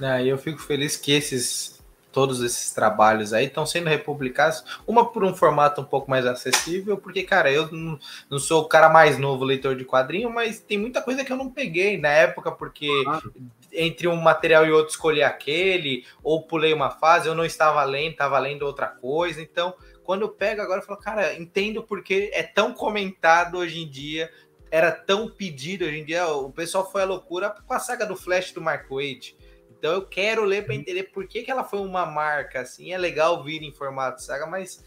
[0.00, 1.78] É, eu fico feliz que esses
[2.10, 6.96] todos esses trabalhos aí estão sendo republicados, uma por um formato um pouco mais acessível,
[6.96, 10.78] porque, cara, eu não, não, sou o cara mais novo leitor de quadrinho, mas tem
[10.78, 13.32] muita coisa que eu não peguei na época, porque claro.
[13.72, 18.12] entre um material e outro escolhi aquele, ou pulei uma fase, eu não estava lendo,
[18.12, 19.74] estava lendo outra coisa, então
[20.08, 24.32] quando eu pego agora, eu falo, cara, entendo porque é tão comentado hoje em dia,
[24.70, 28.16] era tão pedido hoje em dia, o pessoal foi à loucura com a saga do
[28.16, 29.36] Flash do Mark Waid,
[29.70, 32.90] então eu quero ler para entender por que, que ela foi uma marca assim.
[32.90, 34.82] É legal vir em formato saga, mas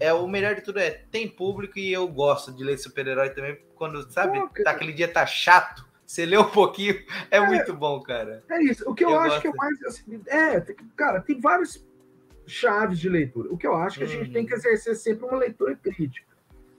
[0.00, 3.60] é o melhor de tudo é tem público e eu gosto de ler super-herói também
[3.74, 6.94] quando sabe, Pô, tá, aquele dia tá chato, você lê um pouquinho,
[7.30, 8.42] é, é, muito bom, cara.
[8.50, 8.88] É isso.
[8.88, 10.58] O que eu, eu acho que é mais assim, é,
[10.96, 11.89] cara, tem vários
[12.50, 13.52] chaves de leitura.
[13.52, 14.58] O que eu acho que a gente tem que uhum.
[14.58, 16.26] exercer sempre uma leitura crítica,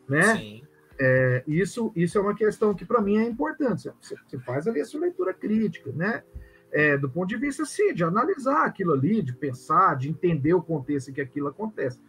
[0.08, 0.38] né?
[0.38, 0.64] Sim.
[1.00, 3.90] É, isso, isso é uma questão que para mim é importante.
[4.00, 6.24] Você, você faz ali a sua leitura crítica, né?
[6.72, 10.62] é, do ponto de vista, sim, de analisar aquilo ali, de pensar, de entender o
[10.62, 12.00] contexto em que aquilo acontece.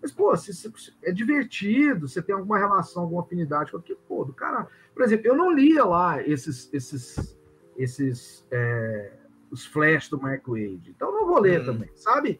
[0.00, 4.24] Mas, pô, se, se, é divertido, você tem alguma relação, alguma afinidade com aquilo, pô,
[4.24, 4.66] do cara.
[4.94, 7.38] Por exemplo, eu não lia lá esses, esses,
[7.76, 9.12] esses é,
[9.50, 11.66] os flash do Mark Wade, então não vou ler hum.
[11.66, 12.38] também, sabe?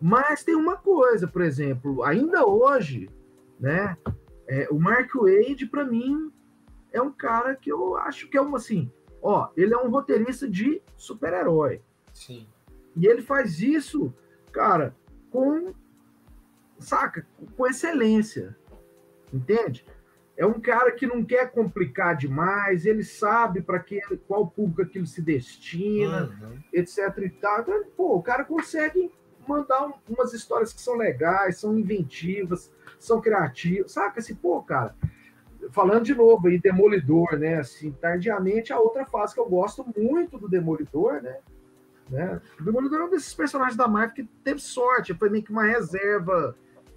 [0.00, 3.08] Mas tem uma coisa, por exemplo, ainda hoje,
[3.58, 3.96] né?
[4.46, 6.32] É, o Mark Wade, para mim,
[6.92, 8.90] é um cara que eu acho que é uma assim
[9.22, 11.82] Ó, ele é um roteirista de super-herói.
[12.12, 12.46] Sim.
[12.96, 14.14] E ele faz isso,
[14.52, 14.94] cara,
[15.30, 15.74] com
[16.78, 18.56] saca, com excelência.
[19.32, 19.84] Entende?
[20.36, 23.84] É um cara que não quer complicar demais, ele sabe para
[24.26, 26.62] qual público aquilo se destina, uhum.
[26.72, 27.60] etc e tal.
[27.60, 29.12] Então, pô, o cara consegue
[29.48, 34.20] mandar um, umas histórias que são legais, são inventivas, são criativas, saca?
[34.20, 34.94] Assim, pô, cara,
[35.70, 37.56] falando de novo aí, Demolidor, né?
[37.56, 41.38] Assim, tardiamente, a outra fase que eu gosto muito do Demolidor, né?
[42.08, 42.40] né?
[42.60, 45.64] O Demolidor é um desses personagens da Marvel que teve sorte, foi meio que uma
[45.64, 46.54] reserva,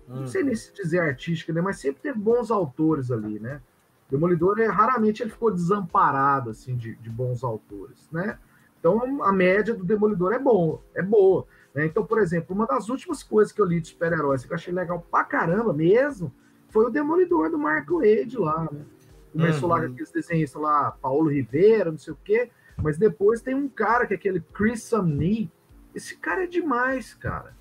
[0.08, 0.22] hum.
[0.22, 1.62] não sei nem se dizer artística, né?
[1.62, 3.62] Mas sempre teve bons autores ali, né?
[4.10, 8.38] Demolidor, é, raramente ele ficou desamparado, assim, de, de bons autores, né?
[8.78, 11.46] Então, a média do Demolidor é bom, é boa.
[11.74, 11.86] Né?
[11.86, 14.74] Então, por exemplo, uma das últimas coisas que eu li de super-heróis que eu achei
[14.74, 16.34] legal pra caramba mesmo
[16.70, 18.86] foi o Demolidor do Marco Wade lá, né?
[19.32, 19.76] Começou uhum.
[19.76, 23.70] lá com aqueles desenhistas lá, Paulo Rivera, não sei o quê, mas depois tem um
[23.70, 25.50] cara que é aquele Chris Samney.
[25.96, 27.56] Esse cara é demais, cara.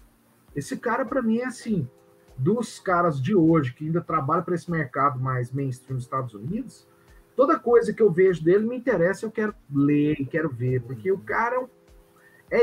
[0.55, 1.89] Esse cara, para mim, é assim,
[2.37, 6.89] dos caras de hoje que ainda trabalham para esse mercado mais mainstream dos Estados Unidos,
[7.37, 11.19] toda coisa que eu vejo dele me interessa, eu quero ler, quero ver, porque o
[11.19, 11.69] cara é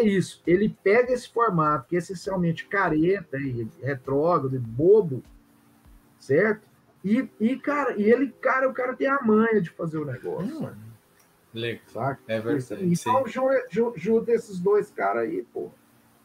[0.01, 5.23] isso, ele pega esse formato que é essencialmente careta e retrógrado e bobo,
[6.19, 6.67] certo?
[7.03, 10.69] E, e, cara, e ele, cara, o cara tem a manha de fazer o negócio.
[11.53, 12.19] Hum, saca?
[12.27, 12.85] É verdade.
[12.85, 13.23] Então,
[13.95, 15.71] junta esses dois caras aí, pô.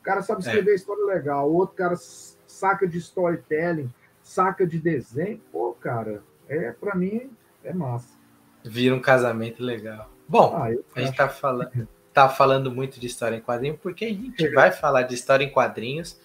[0.00, 0.74] O cara sabe escrever é.
[0.74, 3.88] história legal, o outro cara saca de storytelling,
[4.20, 5.40] saca de desenho.
[5.52, 7.30] Pô, cara, é para mim
[7.62, 8.18] é massa.
[8.64, 10.10] Vira um casamento legal.
[10.28, 14.08] Bom, ah, a gente tá falando, tá falando muito de história em quadrinhos porque a
[14.08, 14.50] gente é.
[14.50, 16.18] vai falar de história em quadrinhos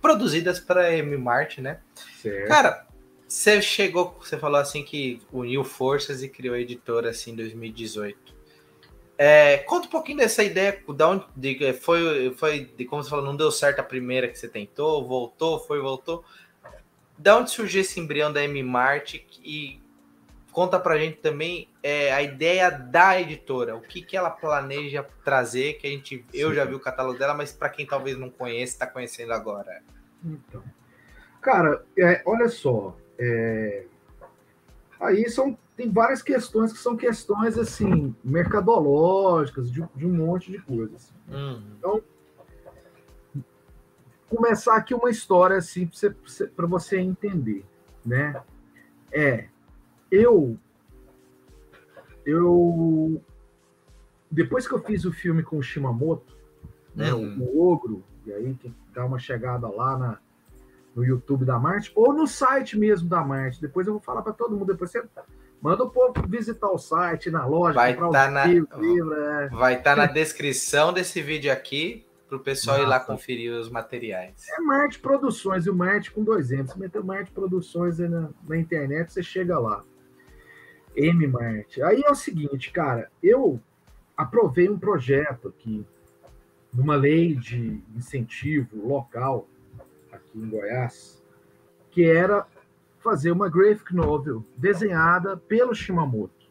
[0.00, 1.80] produzidas para M Mart, né?
[2.20, 2.48] Certo.
[2.48, 2.86] Cara,
[3.26, 8.42] você chegou, você falou assim que uniu forças e criou a editora assim em 2018.
[9.16, 13.24] É, conta um pouquinho dessa ideia, da onde de, foi, foi de como você falou,
[13.24, 16.24] não deu certo a primeira que você tentou, voltou, foi, voltou.
[17.16, 19.81] Da onde surgiu esse embrião da M Mart e
[20.52, 25.74] conta pra gente também é, a ideia da editora, o que, que ela planeja trazer,
[25.74, 28.74] que a gente, eu já vi o catálogo dela, mas para quem talvez não conheça,
[28.74, 29.82] está conhecendo agora.
[30.22, 30.62] Então,
[31.40, 33.86] cara, é, olha só, é,
[35.00, 40.58] aí são tem várias questões que são questões assim mercadológicas de, de um monte de
[40.58, 41.12] coisas.
[41.28, 41.62] Uhum.
[41.78, 42.02] Então
[44.28, 45.90] começar aqui uma história assim
[46.54, 47.64] para você entender,
[48.04, 48.42] né?
[49.10, 49.48] É
[50.12, 50.58] eu
[52.24, 53.20] eu
[54.30, 56.36] depois que eu fiz o filme com o Shimamoto,
[56.94, 57.38] né, uhum.
[57.40, 60.18] o, Ogro, e aí tem que dar uma chegada lá na,
[60.94, 63.60] no YouTube da Marte, ou no site mesmo da Marte.
[63.60, 64.72] Depois eu vou falar para todo mundo.
[64.72, 65.04] Depois você
[65.60, 69.48] manda o povo visitar o site, na loja, vai estar tá na, livro, é.
[69.48, 72.88] Vai estar tá na descrição desse vídeo aqui para o pessoal Nossa.
[72.88, 74.48] ir lá conferir os materiais.
[74.48, 76.72] É Marte Produções, e o Marte com dois M's.
[76.72, 79.84] Você meteu Marte Produções na, na internet, você chega lá.
[80.96, 81.82] M Marte.
[81.82, 83.60] Aí é o seguinte, cara, eu
[84.16, 85.84] aprovei um projeto aqui,
[86.72, 89.48] numa lei de incentivo local,
[90.10, 91.22] aqui em Goiás,
[91.90, 92.46] que era
[92.98, 96.50] fazer uma graphic novel desenhada pelo Shimamoto,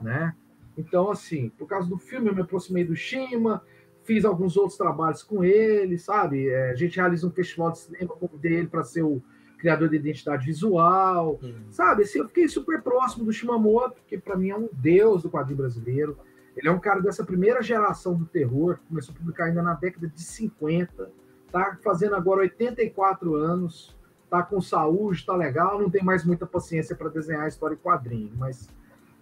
[0.00, 0.34] né?
[0.76, 3.62] Então, assim, por causa do filme, eu me aproximei do Shima,
[4.02, 6.48] fiz alguns outros trabalhos com ele, sabe?
[6.48, 9.22] É, a gente realiza um festival de cinema com dele para ser o
[9.64, 11.54] criador de identidade visual, hum.
[11.70, 12.02] sabe?
[12.02, 15.56] Assim, eu fiquei super próximo do Shimamoto, que para mim é um deus do quadrinho
[15.56, 16.18] brasileiro.
[16.54, 19.72] Ele é um cara dessa primeira geração do terror, que começou a publicar ainda na
[19.72, 21.10] década de 50,
[21.50, 23.96] tá fazendo agora 84 anos,
[24.28, 28.34] tá com saúde, tá legal, não tem mais muita paciência para desenhar história em quadrinho,
[28.36, 28.68] mas,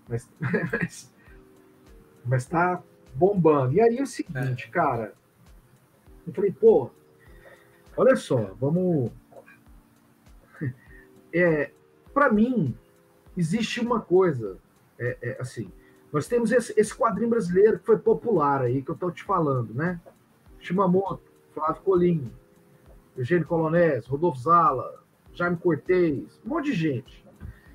[0.09, 0.29] mas,
[0.73, 1.15] mas,
[2.25, 2.83] mas tá
[3.15, 3.75] bombando.
[3.75, 4.71] E aí é o seguinte, é.
[4.73, 5.15] cara,
[6.27, 6.91] eu falei, pô,
[7.97, 9.13] olha só, vamos
[11.33, 11.71] é,
[12.12, 12.77] para mim,
[13.37, 14.59] existe uma coisa,
[14.99, 15.71] é, é, assim,
[16.12, 19.73] nós temos esse, esse, quadrinho brasileiro que foi popular aí, que eu estou te falando,
[19.73, 19.99] né?
[20.59, 21.23] Shimamoto,
[21.55, 22.31] Flávio Colim,
[23.16, 27.27] Eugênio Colonés, Rodolfo Zala, Jaime Cortez, um monte de gente.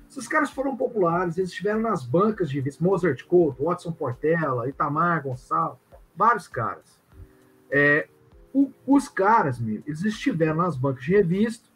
[0.08, 5.80] Esses caras foram populares, eles estiveram nas bancas de Mozart Couto, Watson Portela, Itamar Gonçalves,
[6.16, 6.98] vários caras.
[7.70, 8.08] É,
[8.54, 11.68] o, os caras, eles estiveram nas bancas de revista,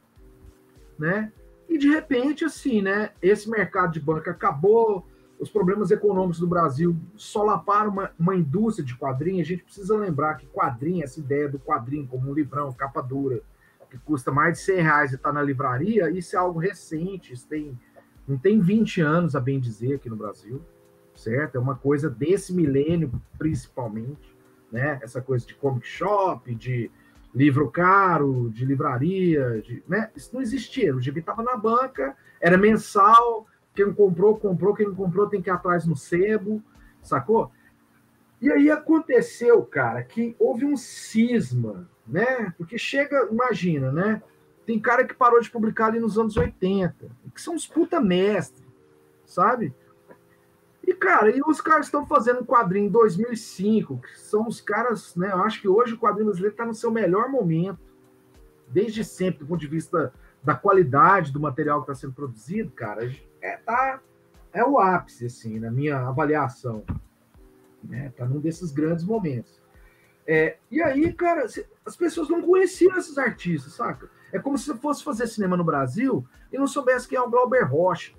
[0.99, 1.33] né?
[1.73, 3.13] E de repente, assim, né?
[3.23, 5.09] Esse mercado de banca acabou,
[5.41, 9.47] os problemas econômicos do Brasil solaparam uma, uma indústria de quadrinhos.
[9.47, 13.41] A gente precisa lembrar que quadrinho, essa ideia do quadrinho como um livrão, capa dura,
[13.89, 17.49] que custa mais de 100 reais e está na livraria, isso é algo recente, isso
[17.49, 17.79] tem,
[18.29, 20.61] não tem 20 anos, a bem dizer, aqui no Brasil,
[21.15, 21.57] certo?
[21.57, 24.37] É uma coisa desse milênio, principalmente,
[24.71, 25.01] né?
[25.03, 26.91] Essa coisa de comic shop, de
[27.35, 30.11] livro caro, de livraria, de, né?
[30.14, 30.95] Isso não existia.
[30.95, 33.47] O gibi estava na banca, era mensal.
[33.75, 34.75] Quem comprou, comprou.
[34.75, 36.62] Quem não comprou tem que ir atrás no sebo,
[37.03, 37.51] sacou?
[38.40, 42.53] E aí aconteceu, cara, que houve um cisma né?
[42.57, 44.23] Porque chega, imagina, né?
[44.66, 48.64] Tem cara que parou de publicar ali nos anos 80, que são os puta mestre,
[49.25, 49.75] sabe?
[50.85, 55.14] E, cara, e os caras estão fazendo um quadrinho em 2005, que são os caras,
[55.14, 55.31] né?
[55.33, 57.79] Eu acho que hoje o quadrinho brasileiro está no seu melhor momento,
[58.68, 63.09] desde sempre, do ponto de vista da qualidade do material que está sendo produzido, cara,
[63.40, 64.01] é, tá,
[64.53, 66.85] é o ápice, assim, na minha avaliação.
[67.83, 68.12] Né?
[68.16, 69.61] Tá num desses grandes momentos.
[70.27, 71.45] É, e aí, cara,
[71.85, 74.09] as pessoas não conheciam esses artistas, saca?
[74.33, 77.62] É como se fosse fazer cinema no Brasil e não soubesse quem é o Glauber
[77.62, 78.12] Rocha.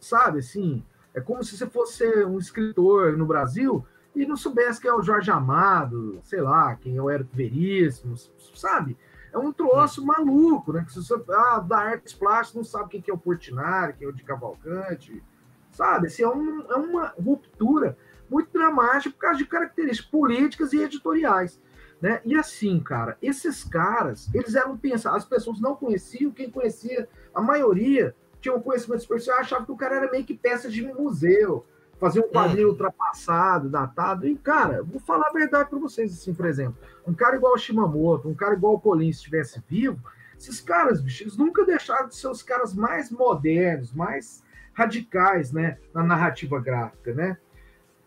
[0.00, 0.84] Sabe, assim?
[1.14, 5.02] É como se você fosse um escritor no Brasil e não soubesse quem é o
[5.02, 8.14] Jorge Amado, sei lá, quem é o Érico Veríssimo,
[8.54, 8.96] sabe?
[9.32, 10.84] É um troço maluco, né?
[10.84, 14.10] Que se você ah, da artes plásticas não sabe quem é o Portinari, quem é
[14.10, 15.22] o de Cavalcante,
[15.70, 16.06] sabe?
[16.08, 17.96] Assim, é, um, é uma ruptura
[18.30, 21.60] muito dramática por causa de características políticas e editoriais.
[22.00, 22.20] Né?
[22.24, 27.40] E assim, cara, esses caras, eles eram pensados, as pessoas não conheciam, quem conhecia, a
[27.40, 31.64] maioria tinha um conhecimento superficial, achava que o cara era meio que peça de museu,
[31.98, 32.70] fazia um quadrinho hum.
[32.72, 34.26] ultrapassado, datado.
[34.26, 36.76] E, cara, vou falar a verdade para vocês, assim, por exemplo,
[37.06, 40.02] um cara igual o Shimamoto, um cara igual o Colin, se estivesse vivo,
[40.36, 44.42] esses caras, bicho, eles nunca deixaram de ser os caras mais modernos, mais
[44.74, 47.38] radicais, né, na narrativa gráfica, né?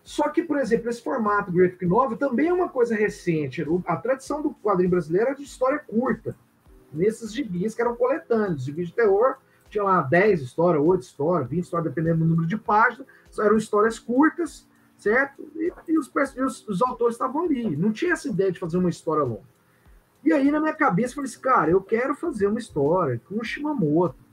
[0.04, 3.66] Só que, por exemplo, esse formato graphic novel também é uma coisa recente.
[3.88, 6.36] A tradição do quadrinho brasileiro é de história curta.
[6.94, 9.38] Nesses gibis que eram coletâneos, gibis de terror,
[9.76, 13.08] tinha lá 10 histórias, 8 histórias, 20 histórias, dependendo do número de páginas.
[13.38, 14.66] Eram histórias curtas,
[14.98, 15.44] certo?
[15.56, 17.76] E, e, os, e os, os, autores estavam ali.
[17.76, 19.56] Não tinha essa ideia de fazer uma história longa.
[20.24, 23.36] E aí, na minha cabeça, eu falei assim, cara, eu quero fazer uma história com
[23.36, 24.24] o Shimamoto.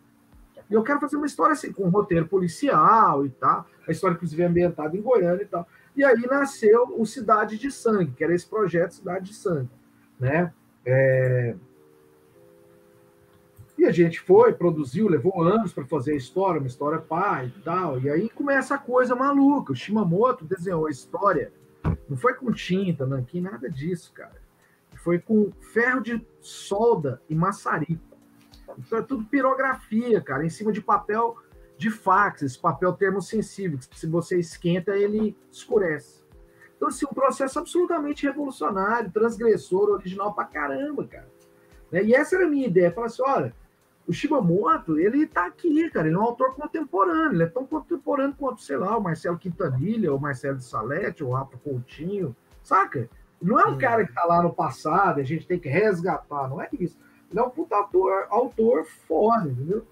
[0.71, 3.67] E eu quero fazer uma história assim, com um roteiro policial e tal.
[3.87, 5.67] A história, inclusive, é ambientada em Goiânia e tal.
[5.95, 9.69] E aí nasceu o Cidade de Sangue, que era esse projeto Cidade de Sangue.
[10.19, 10.53] Né?
[10.87, 11.57] É...
[13.83, 17.61] E a gente foi, produziu, levou anos para fazer a história, uma história pai e
[17.63, 17.99] tal.
[17.99, 19.73] E aí começa a coisa maluca.
[19.73, 21.53] O Shimamoto desenhou a história.
[22.09, 24.41] Não foi com tinta, nanquim, nada disso, cara.
[24.95, 28.17] Foi com ferro de solda e maçarico.
[28.79, 31.37] Então é tudo pirografia, cara, em cima de papel
[31.77, 36.23] de fax, esse papel termosensível, que se você esquenta, ele escurece.
[36.77, 41.29] Então, assim, um processo absolutamente revolucionário, transgressor, original pra caramba, cara.
[41.93, 42.93] E essa era a minha ideia.
[42.93, 43.62] Falar assim, olha,
[44.07, 48.35] o Shimamoto, ele tá aqui, cara, ele é um autor contemporâneo, ele é tão contemporâneo
[48.37, 53.09] quanto, sei lá, o Marcelo Quintanilha, o Marcelo de Salete, o Rafa Coutinho, saca?
[53.41, 53.79] Não é um hum.
[53.79, 56.99] cara que tá lá no passado, a gente tem que resgatar, não é isso.
[57.31, 59.87] Ele é um puta ator, autor foda, entendeu?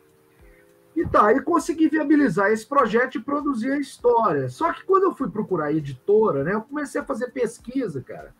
[0.94, 4.48] E tá, e consegui viabilizar esse projeto e produzir a história.
[4.48, 8.34] Só que quando eu fui procurar a editora, né, eu comecei a fazer pesquisa, cara.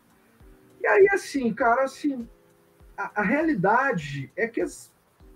[0.81, 2.27] E aí, assim, cara, assim,
[2.97, 4.63] a, a realidade é que,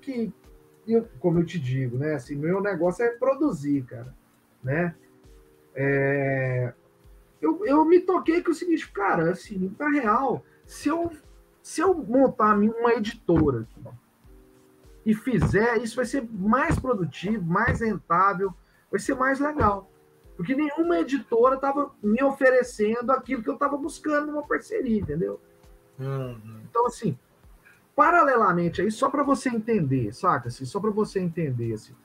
[0.06, 0.34] que
[0.88, 4.14] eu, como eu te digo, né, assim, meu negócio é produzir, cara,
[4.64, 4.96] né?
[5.74, 6.74] É,
[7.42, 11.12] eu, eu me toquei com o seguinte, cara, assim, na real, se eu
[11.62, 13.82] se eu montar uma editora aqui,
[15.04, 18.54] e fizer, isso vai ser mais produtivo, mais rentável,
[18.90, 19.90] vai ser mais legal.
[20.38, 25.40] Porque nenhuma editora estava me oferecendo aquilo que eu estava buscando numa parceria, entendeu?
[26.00, 26.62] Uhum.
[26.70, 27.18] Então, assim,
[27.96, 30.50] paralelamente aí, só para você entender, saca?
[30.50, 31.96] Assim, só para você entender, assim,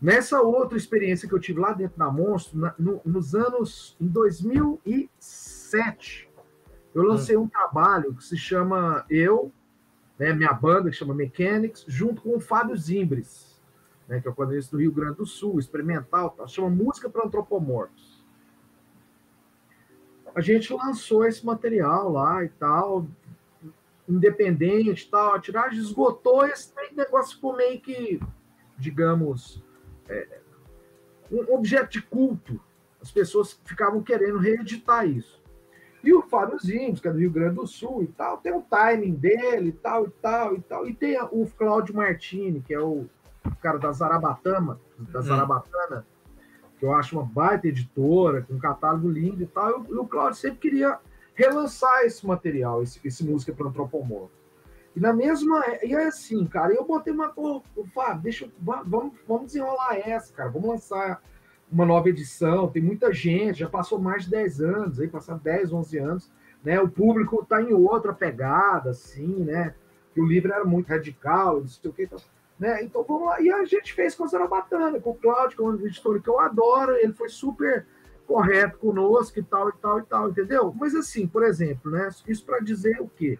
[0.00, 4.06] nessa outra experiência que eu tive lá dentro da Monstro, na, no, nos anos, em
[4.06, 6.30] 2007,
[6.94, 9.52] eu lancei um trabalho que se chama Eu,
[10.18, 13.60] né, minha banda, que chama Mechanics, junto com o Fábio Zimbres,
[14.06, 17.26] né, que é o quadrinista do Rio Grande do Sul, experimental, tá, chama Música para
[17.26, 18.16] Antropomorfos.
[20.34, 23.08] A gente lançou esse material lá e tal,
[24.08, 28.20] independente e tal, a tiragem esgotou, esse negócio ficou meio que,
[28.78, 29.62] digamos,
[30.08, 30.40] é,
[31.30, 32.60] um objeto de culto.
[33.00, 35.38] As pessoas ficavam querendo reeditar isso.
[36.02, 38.62] E o Fábio Zimbos, que é do Rio Grande do Sul e tal, tem o
[38.62, 40.88] timing dele e tal e tal e tal.
[40.88, 43.06] E tem o Cláudio Martini, que é o
[43.60, 45.22] cara da Zarabatama, da hum.
[45.22, 46.06] Zarabatana,
[46.78, 49.84] que eu acho uma baita editora, com um catálogo lindo e tal.
[49.88, 50.98] E o Cláudio sempre queria
[51.38, 54.36] relançar esse material, esse, esse música para antropomorfo.
[54.96, 55.64] E na mesma.
[55.84, 57.32] E é assim, cara, eu botei uma.
[57.36, 57.62] Ô,
[57.94, 58.50] Fábio, deixa eu.
[58.60, 60.50] Vamos, vamos desenrolar essa, cara.
[60.50, 61.22] Vamos lançar
[61.70, 65.70] uma nova edição, tem muita gente, já passou mais de 10 anos, aí passaram 10,
[65.72, 66.32] 11 anos,
[66.64, 66.80] né?
[66.80, 69.74] O público está em outra pegada, assim, né?
[70.14, 72.18] Que o livro era muito radical, não sei o que, então,
[72.58, 72.82] né?
[72.82, 73.40] Então vamos lá.
[73.40, 76.28] E a gente fez com a Zarabatana, com o Cláudio, que é um editor que
[76.28, 77.86] eu adoro, ele foi super
[78.28, 80.74] correto conosco e tal, e tal, e tal, entendeu?
[80.78, 82.10] Mas assim, por exemplo, né?
[82.26, 83.38] Isso para dizer o quê?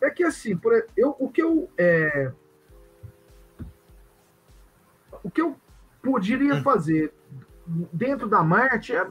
[0.00, 1.68] É que assim, por, eu, o que eu.
[1.76, 2.32] É,
[5.22, 5.54] o que eu
[6.02, 6.62] poderia hum.
[6.62, 7.12] fazer
[7.92, 9.06] dentro da Marte é,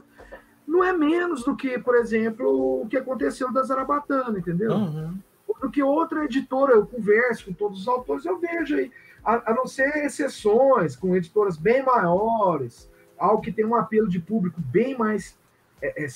[0.66, 4.72] não é menos do que, por exemplo, o que aconteceu da Zarabatana, entendeu?
[4.72, 5.18] Uhum.
[5.60, 8.90] Do que outra editora, eu converso com todos os autores, eu vejo aí,
[9.24, 12.90] a, a não ser exceções, com editoras bem maiores,
[13.22, 15.38] algo que tem um apelo de público bem mais
[15.80, 16.06] é, é,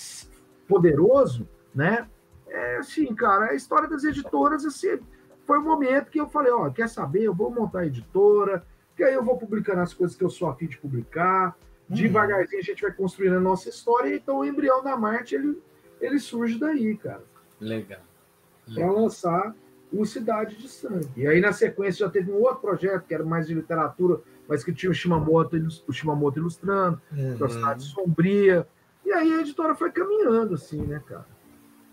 [0.67, 2.09] poderoso, né?
[2.49, 4.99] É assim, cara, a história das editoras, assim,
[5.45, 7.23] foi o um momento que eu falei, ó, quer saber?
[7.23, 8.65] Eu vou montar a editora,
[8.97, 11.57] que aí eu vou publicando as coisas que eu sou afim de publicar.
[11.89, 11.97] Uhum.
[11.97, 15.63] Devagarzinho a gente vai construindo a nossa história, então o embrião da Marte ele,
[16.01, 17.23] ele surge daí, cara.
[17.61, 18.01] Legal.
[18.75, 19.55] Para lançar
[19.93, 21.09] o Cidade de Sangue.
[21.17, 24.65] E aí, na sequência, já teve um outro projeto que era mais de literatura, mas
[24.65, 27.45] que tinha o Shimamoto, o Shimamoto ilustrando, uhum.
[27.45, 28.67] a Cidade Sombria.
[29.05, 31.27] E aí a editora foi caminhando, assim, né, cara?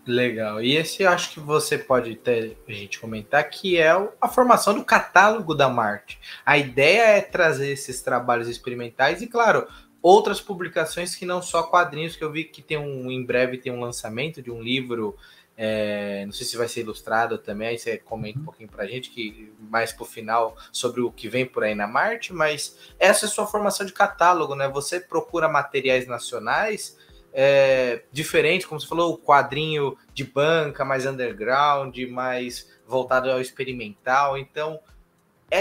[0.06, 0.60] Legal.
[0.60, 3.90] E esse acho que você pode ter a gente comentar que é
[4.20, 6.20] a formação do catálogo da Marte.
[6.44, 9.66] A ideia é trazer esses trabalhos experimentais e, claro,
[10.02, 13.72] outras publicações que não só quadrinhos, que eu vi que tem um em breve tem
[13.72, 15.16] um lançamento de um livro.
[15.56, 18.44] É, não sei se vai ser ilustrado também, aí você comenta um uhum.
[18.46, 21.74] pouquinho para a gente, que mais para o final, sobre o que vem por aí
[21.74, 24.68] na Marte, mas essa é sua formação de catálogo, né?
[24.68, 26.96] Você procura materiais nacionais
[27.36, 34.38] é, diferente, como você falou, o quadrinho de banca, mais underground, mais voltado ao experimental.
[34.38, 34.78] Então,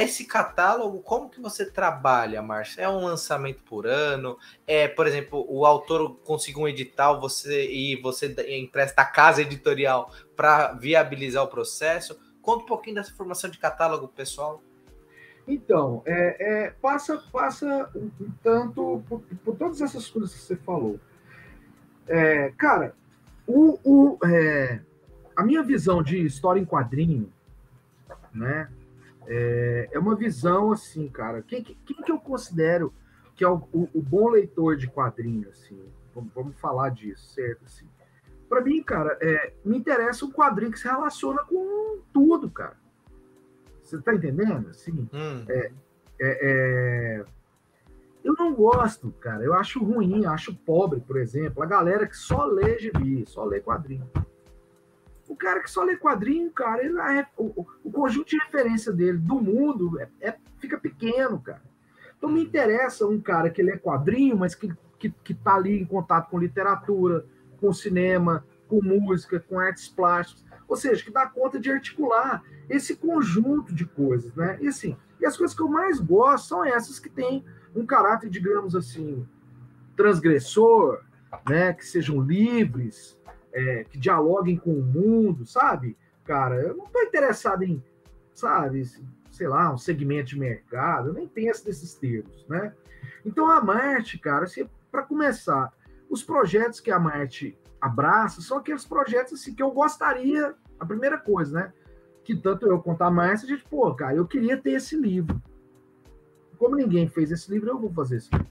[0.02, 2.82] esse catálogo, como que você trabalha, Márcio?
[2.82, 4.38] É um lançamento por ano?
[4.66, 10.12] É, por exemplo, o autor conseguiu um edital você e você empresta a casa editorial
[10.36, 12.20] para viabilizar o processo?
[12.41, 14.64] Conta um pouquinho dessa formação de catálogo, pessoal.
[15.48, 18.10] Então, é, é, passa, passa um
[18.41, 21.00] tanto por, por todas essas coisas que você falou.
[22.08, 22.96] É, cara,
[23.46, 24.80] o, o, é,
[25.36, 27.32] a minha visão de história em quadrinho,
[28.34, 28.70] né,
[29.28, 31.41] é, é uma visão assim, cara.
[31.41, 32.93] Quem, quem, que eu considero
[33.36, 35.80] que é o, o, o bom leitor de quadrinho, assim?
[36.13, 37.65] Vamos, vamos falar disso, certo?
[37.65, 37.88] Assim.
[38.47, 42.78] Para mim, cara, é, me interessa um quadrinho que se relaciona com tudo, cara.
[43.82, 44.69] Você tá entendendo?
[44.69, 45.45] Assim, hum.
[45.49, 45.71] é,
[46.19, 47.26] é, é
[48.24, 49.43] eu não gosto, cara.
[49.43, 53.59] Eu acho ruim, acho pobre, por exemplo, a galera que só lê gibi, só lê
[53.59, 54.09] quadrinho.
[55.28, 59.17] O cara que só lê quadrinho, cara, ele é, o, o, conjunto de referência dele
[59.17, 61.61] do mundo é, é, fica pequeno, cara.
[62.17, 65.86] Então me interessa um cara que lê quadrinho, mas que, que, que tá ali em
[65.86, 67.26] contato com literatura,
[67.59, 72.95] com cinema, com música, com artes plásticas, ou seja, que dá conta de articular esse
[72.95, 74.57] conjunto de coisas, né?
[74.61, 77.45] E assim, e as coisas que eu mais gosto são essas que têm
[77.76, 79.26] um caráter, digamos assim,
[79.95, 81.01] transgressor,
[81.47, 83.17] né, que sejam livres,
[83.54, 85.97] é, que dialoguem com o mundo, sabe?
[86.26, 87.84] Cara, eu não estou interessado em,
[88.34, 88.84] sabe,
[89.32, 92.74] sei lá, um segmento de mercado, eu nem penso nesses termos, né?
[93.26, 95.72] Então a Marte, cara, assim, para começar,
[96.10, 101.18] os projetos que a Marte abraça são aqueles projetos assim, que eu gostaria, a primeira
[101.18, 101.74] coisa, né?
[102.24, 105.41] Que tanto eu quanto a Marte, a gente, pô, cara, eu queria ter esse livro
[106.64, 108.47] como ninguém fez esse livro, eu vou fazer esse livro.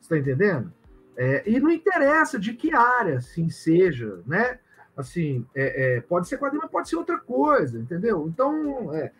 [0.00, 0.72] Você está entendendo?
[1.16, 4.58] É, e não interessa de que área, assim, seja, né?
[4.96, 8.26] Assim, é, é, pode ser quadrinho, mas pode ser outra coisa, entendeu?
[8.28, 9.10] Então, é,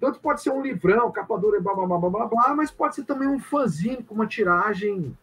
[0.00, 2.94] tanto pode ser um livrão, capa dura, blá, blá, blá, blá, blá, blá, mas pode
[2.94, 5.16] ser também um fanzine com uma tiragem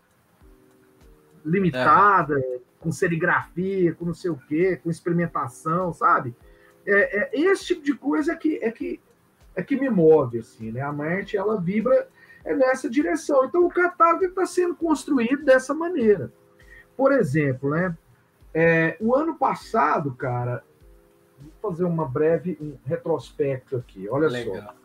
[1.46, 2.60] limitada, é.
[2.80, 6.36] com serigrafia, com não sei o quê, com experimentação, sabe?
[6.86, 9.00] É, é, esse tipo de coisa é que, é que,
[9.56, 10.82] é que me move, assim, né?
[10.82, 12.08] A Marte, ela vibra
[12.50, 13.46] é nessa direção.
[13.46, 16.32] Então, o catálogo está sendo construído dessa maneira.
[16.98, 17.96] Por exemplo, né,
[18.54, 20.64] é, o ano passado, cara,
[21.40, 24.56] vou fazer uma breve um retrospecto aqui, olha Legal.
[24.56, 24.80] só.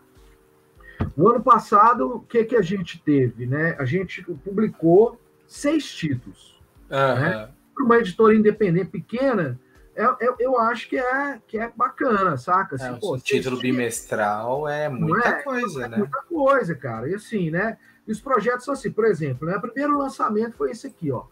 [1.17, 3.47] No ano passado, o que, que a gente teve?
[3.47, 3.75] Né?
[3.79, 6.61] A gente publicou seis títulos.
[6.91, 7.21] Uhum.
[7.21, 7.51] Né?
[7.81, 9.59] Uma editora independente pequena,
[9.95, 12.77] eu, eu, eu, acho que é, que é bacana, saca?
[12.77, 15.97] Assim, é, pô, título bimestral é muita é, coisa, é né?
[15.99, 17.09] Muita coisa, cara.
[17.09, 17.79] E assim, né?
[18.07, 19.57] E os projetos são assim, por exemplo, né?
[19.57, 21.25] O primeiro lançamento foi esse aqui, ó.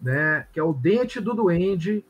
[0.00, 0.46] Né?
[0.52, 2.04] Que é o Dente do Duende,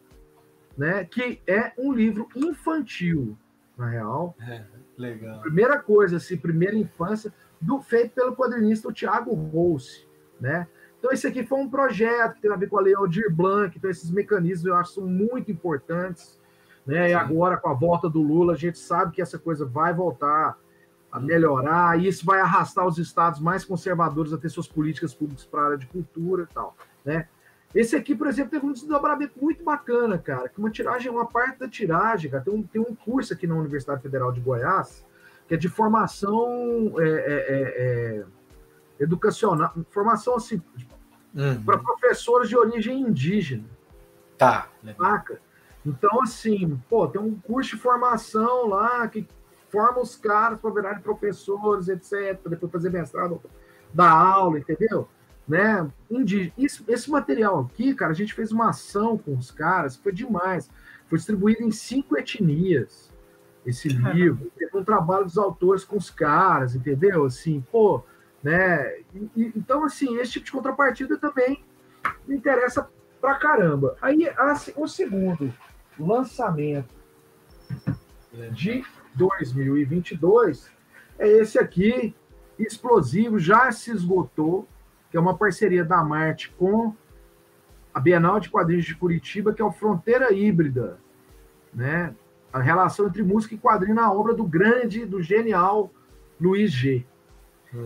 [0.76, 1.04] né?
[1.04, 3.36] Que é um livro infantil,
[3.76, 4.36] na real.
[4.40, 4.64] É,
[4.96, 5.40] legal.
[5.40, 10.06] Primeira coisa, assim, primeira infância, do, feito pelo quadrinista Thiago Rose,
[10.40, 10.66] né?
[11.00, 13.76] Então, esse aqui foi um projeto que tem a ver com a Lei Aldir Blanc,
[13.76, 16.38] então esses mecanismos eu acho são muito importantes.
[16.86, 17.10] Né?
[17.10, 20.58] E agora, com a volta do Lula, a gente sabe que essa coisa vai voltar
[21.10, 25.44] a melhorar, e isso vai arrastar os estados mais conservadores a ter suas políticas públicas
[25.44, 27.26] para a área de cultura e tal, né?
[27.74, 31.58] Esse aqui, por exemplo, teve um desdobramento muito bacana, cara, que uma tiragem, uma parte
[31.58, 35.04] da tiragem, cara, tem um, tem um curso aqui na Universidade Federal de Goiás,
[35.48, 38.24] que é de formação é, é, é, é
[39.00, 40.62] educacional, formação assim,
[41.34, 41.62] uhum.
[41.64, 43.64] para professores de origem indígena.
[44.36, 44.68] Tá.
[44.96, 45.40] Saca?
[45.84, 49.26] Então, assim, pô, tem um curso de formação lá que
[49.70, 53.40] forma os caras para virarem professores, etc., depois fazer mestrado,
[53.92, 55.08] dar aula, entendeu?
[55.48, 55.90] Né?
[56.56, 60.70] Isso, esse material aqui, cara, a gente fez uma ação com os caras, foi demais.
[61.08, 63.10] Foi distribuído em cinco etnias
[63.64, 64.50] esse livro.
[64.56, 67.24] Teve um trabalho dos autores com os caras, entendeu?
[67.24, 68.02] Assim, pô,
[68.42, 68.98] né?
[69.14, 71.62] E, então, assim, esse tipo de contrapartida também
[72.26, 72.88] me interessa
[73.20, 73.96] pra caramba.
[74.00, 75.52] Aí, assim, o segundo
[75.98, 76.94] lançamento
[78.52, 78.84] de
[79.14, 80.70] 2022
[81.18, 82.14] é esse aqui,
[82.58, 84.66] explosivo, já se esgotou,
[85.10, 86.94] que é uma parceria da Marte com
[87.92, 90.98] a Bienal de Quadrinhos de Curitiba, que é o Fronteira Híbrida,
[91.74, 92.14] né?
[92.52, 95.90] A relação entre música e quadrinho na obra do grande, do genial
[96.40, 97.04] Luiz G.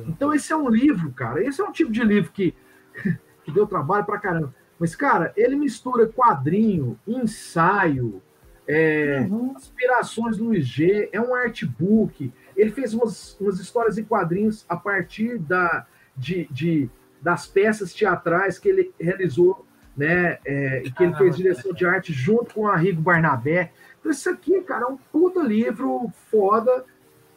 [0.09, 1.43] Então esse é um livro, cara.
[1.43, 2.55] Esse é um tipo de livro que,
[3.45, 4.55] que deu trabalho pra caramba.
[4.79, 8.21] Mas, cara, ele mistura quadrinho, ensaio,
[8.67, 9.55] é, uhum.
[9.57, 12.33] Inspirações do IG, é um artbook.
[12.57, 18.59] Ele fez umas, umas histórias em quadrinhos a partir da, de, de das peças teatrais
[18.59, 19.67] que ele realizou,
[19.97, 20.39] né?
[20.45, 23.73] É, e que ele fez direção de arte junto com a Rigo Barnabé.
[23.99, 26.85] Então, isso aqui, cara, é um puta livro foda.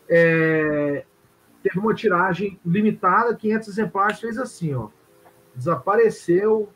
[0.09, 1.05] É,
[1.67, 4.89] teve uma tiragem limitada, 500 exemplares, fez assim, ó.
[5.53, 6.69] Desapareceu,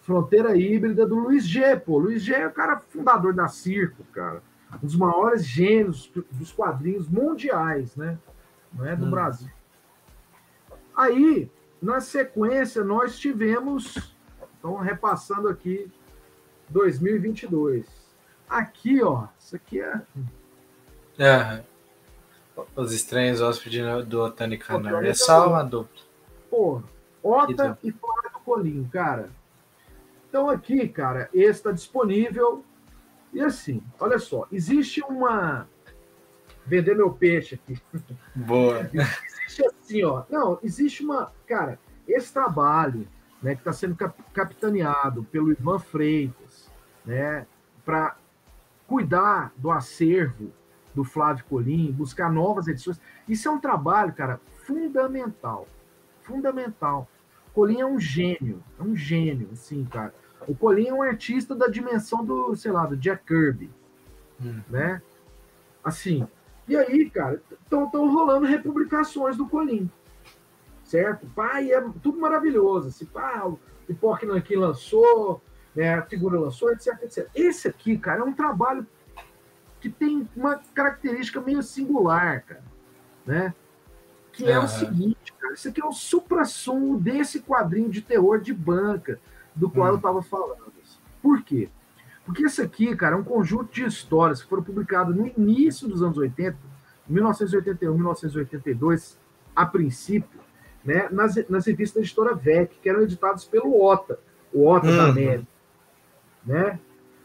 [0.00, 1.98] Fronteira Híbrida do Luiz G, pô.
[1.98, 4.42] Luiz G é o cara fundador da Circo, cara.
[4.82, 8.18] Um dos maiores gênios dos quadrinhos mundiais, né?
[8.72, 9.10] Não é do hum.
[9.10, 9.50] Brasil.
[10.96, 11.50] Aí,
[11.80, 14.14] na sequência, nós tivemos,
[14.58, 15.90] então repassando aqui,
[16.68, 17.86] 2022.
[18.48, 20.02] Aqui, ó, isso aqui é.
[21.18, 21.64] É.
[22.74, 25.08] Os estranhos hóspedes do Otani Canário.
[25.08, 26.02] É só uma dupla.
[26.50, 26.82] Pô,
[27.22, 29.30] Ota e Flora do Colinho, cara.
[30.28, 32.64] Então, aqui, cara, esse está disponível.
[33.32, 35.68] E assim, olha só, existe uma.
[36.66, 37.80] Vender meu peixe aqui.
[38.34, 38.88] Boa.
[38.94, 40.24] existe assim, ó.
[40.28, 41.32] Não, existe uma.
[41.46, 43.08] Cara, esse trabalho
[43.42, 46.70] né, que está sendo cap capitaneado pelo Ivan Freitas,
[47.04, 47.46] né,
[47.84, 48.16] para
[48.86, 50.52] cuidar do acervo
[50.94, 53.00] do Flávio Colim, buscar novas edições.
[53.28, 55.66] Isso é um trabalho, cara, fundamental.
[56.22, 57.08] Fundamental.
[57.52, 60.14] Colim é um gênio, é um gênio, assim, cara.
[60.46, 63.70] O Colin é um artista da dimensão do, sei lá, do Jack Kirby,
[64.42, 64.60] hum.
[64.68, 65.02] né?
[65.82, 66.26] Assim,
[66.66, 69.90] e aí, cara, estão rolando republicações do Colin,
[70.84, 71.26] certo?
[71.34, 73.58] Pai, é tudo maravilhoso, assim, pá, o
[73.94, 75.42] Pockman aqui lançou,
[75.74, 77.28] né, a figura lançou, etc, etc.
[77.34, 78.86] Esse aqui, cara, é um trabalho
[79.80, 82.62] que tem uma característica meio singular, cara,
[83.26, 83.54] né?
[84.32, 84.64] Que é uhum.
[84.64, 89.18] o seguinte, cara, isso aqui é o supra-sumo desse quadrinho de terror de banca,
[89.54, 89.90] do qual hum.
[89.92, 90.70] eu estava falando.
[91.22, 91.68] Por quê?
[92.24, 96.02] Porque isso aqui, cara, é um conjunto de histórias que foram publicadas no início dos
[96.02, 96.56] anos 80,
[97.08, 99.18] 1981, 1982,
[99.54, 100.40] a princípio,
[100.84, 104.18] né, nas, nas revistas da editora VEC, que eram editadas pelo OTA,
[104.52, 104.96] o OTA uhum.
[104.96, 105.48] da América.
[106.46, 106.78] Né?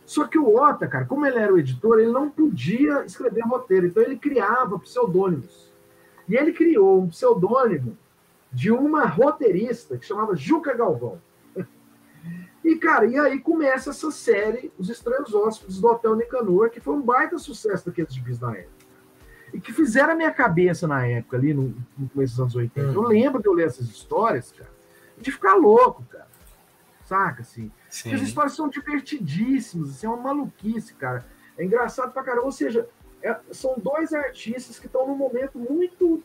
[0.05, 3.87] Só que o OTA, cara, como ele era o editor, ele não podia escrever roteiro,
[3.87, 5.71] então ele criava pseudônimos.
[6.29, 7.97] E ele criou um pseudônimo
[8.51, 11.19] de uma roteirista que chamava Juca Galvão.
[12.63, 16.95] E, cara, e aí começa essa série, Os Estranhos Hóspedes do Hotel Nicanor, que foi
[16.95, 18.73] um baita sucesso daqueles gibis na época.
[19.53, 22.87] E que fizeram a minha cabeça na época, ali no, no começo dos anos 80.
[22.87, 22.93] Hum.
[22.93, 24.71] Eu lembro de eu ler essas histórias, cara,
[25.15, 26.27] de ficar louco, cara.
[27.05, 27.71] Saca, assim?
[27.89, 28.09] Sim.
[28.09, 31.25] Porque as histórias são divertidíssimas, assim, é uma maluquice, cara.
[31.57, 32.45] É engraçado pra caramba.
[32.45, 32.89] Ou seja,
[33.21, 36.23] é, são dois artistas que estão num momento muito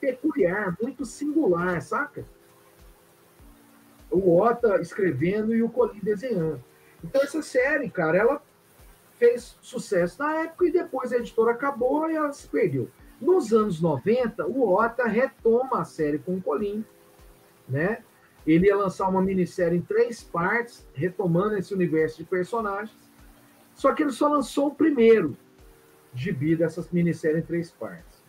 [0.00, 2.24] peculiar, muito singular, saca?
[4.14, 6.62] o Ota escrevendo e o Colin desenhando.
[7.02, 8.42] Então essa série, cara, ela
[9.16, 12.88] fez sucesso na época e depois a editora acabou e ela se perdeu.
[13.20, 16.84] Nos anos 90, o Ota retoma a série com o Colin,
[17.68, 18.02] né?
[18.46, 22.96] Ele ia lançar uma minissérie em três partes, retomando esse universo de personagens.
[23.74, 25.36] Só que ele só lançou o primeiro
[26.14, 28.22] gibi dessas minisséries em três partes.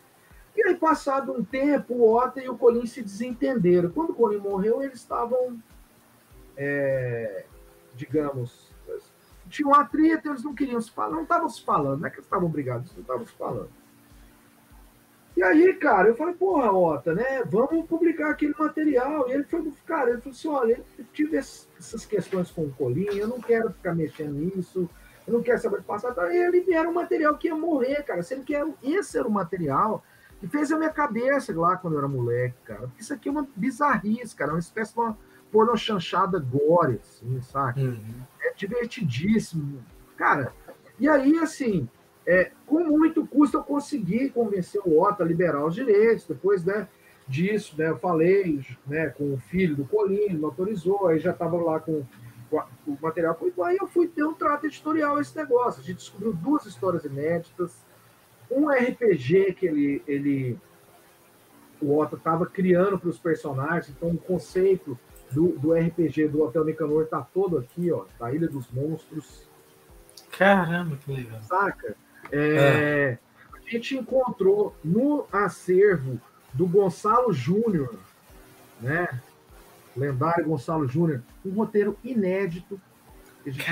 [0.56, 3.90] E aí, passado um tempo, o Ota e o Colin se desentenderam.
[3.90, 5.60] Quando o Colin morreu, eles estavam
[6.56, 7.44] é,
[7.94, 8.74] digamos,
[9.48, 12.16] tinha um atrito, eles não queriam se falar, não estavam se falando, não é que
[12.16, 13.70] eles estavam brigados, não estavam se falando.
[15.36, 17.44] E aí, cara, eu falei, porra, Ota, né?
[17.44, 19.28] Vamos publicar aquele material.
[19.28, 23.12] E ele foi, cara, ele falou assim: olha, eu tive essas questões com o Colinha,
[23.12, 24.88] eu não quero ficar mexendo nisso,
[25.26, 26.18] eu não quero saber do passado.
[26.22, 28.22] E ele era um material que ia morrer, cara.
[28.22, 30.02] Sendo que era, esse era o material
[30.40, 32.90] que fez a minha cabeça lá quando eu era moleque, cara.
[32.98, 34.52] Isso aqui é uma bizarrice, cara.
[34.52, 35.18] É uma espécie de uma
[35.52, 37.80] porno chanchada gore, assim, saca?
[37.80, 38.22] Uhum.
[38.40, 39.84] É divertidíssimo.
[40.16, 40.52] Cara,
[40.98, 41.88] e aí, assim,
[42.26, 46.26] é, com muito custo eu consegui convencer o Otto a liberar os direitos.
[46.26, 46.88] Depois né,
[47.28, 51.78] disso, né, eu falei né, com o filho do Colino, autorizou, aí já estava lá
[51.78, 52.04] com,
[52.50, 53.38] com, o material.
[53.64, 55.80] Aí eu fui ter um trato editorial esse negócio.
[55.80, 57.84] A gente descobriu duas histórias inéditas,
[58.50, 60.58] um RPG que ele, ele
[61.80, 64.98] o Otto estava criando para os personagens, então o conceito
[65.30, 69.48] do, do RPG do Hotel Nicanor está todo aqui, ó, da Ilha dos Monstros.
[70.30, 71.42] Caramba, que legal.
[71.42, 71.96] Saca?
[72.32, 73.18] É,
[73.52, 76.20] a gente encontrou no acervo
[76.52, 77.94] do Gonçalo Júnior,
[78.80, 79.20] né?
[79.96, 82.80] Lendário Gonçalo Júnior, um roteiro inédito,
[83.42, 83.64] que a gente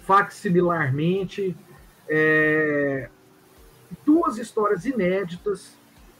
[0.00, 1.56] facsimilarmente.
[2.08, 3.08] É,
[4.04, 5.74] duas histórias inéditas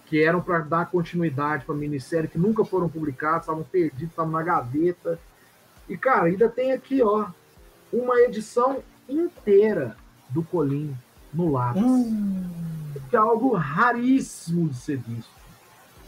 [0.07, 4.33] que eram para dar continuidade para a minissérie, que nunca foram publicadas, estavam perdidos, estavam
[4.33, 5.19] na gaveta.
[5.89, 7.27] E, cara, ainda tem aqui, ó,
[7.93, 9.97] uma edição inteira
[10.31, 10.95] do Colim
[11.33, 11.83] no lápis.
[11.83, 12.45] Hum.
[13.11, 15.31] Que é algo raríssimo de ser visto.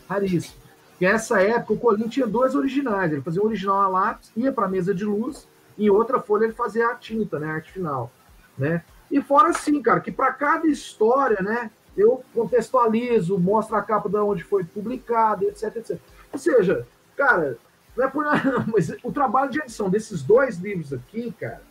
[0.09, 0.55] Raríssimo.
[0.91, 3.13] Porque nessa época o Colim tinha dois originais.
[3.13, 5.47] Ele fazia o original a lápis, ia para a mesa de luz,
[5.77, 8.11] e em outra folha ele fazia a tinta, né, a arte final.
[8.57, 8.83] Né?
[9.11, 14.17] E fora assim, cara, que para cada história, né, eu contextualizo, mostro a capa de
[14.17, 15.99] onde foi publicado, etc, etc.
[16.33, 16.87] Ou seja,
[17.17, 17.59] cara,
[17.97, 21.63] não é por nada, mas o trabalho de edição desses dois livros aqui, cara,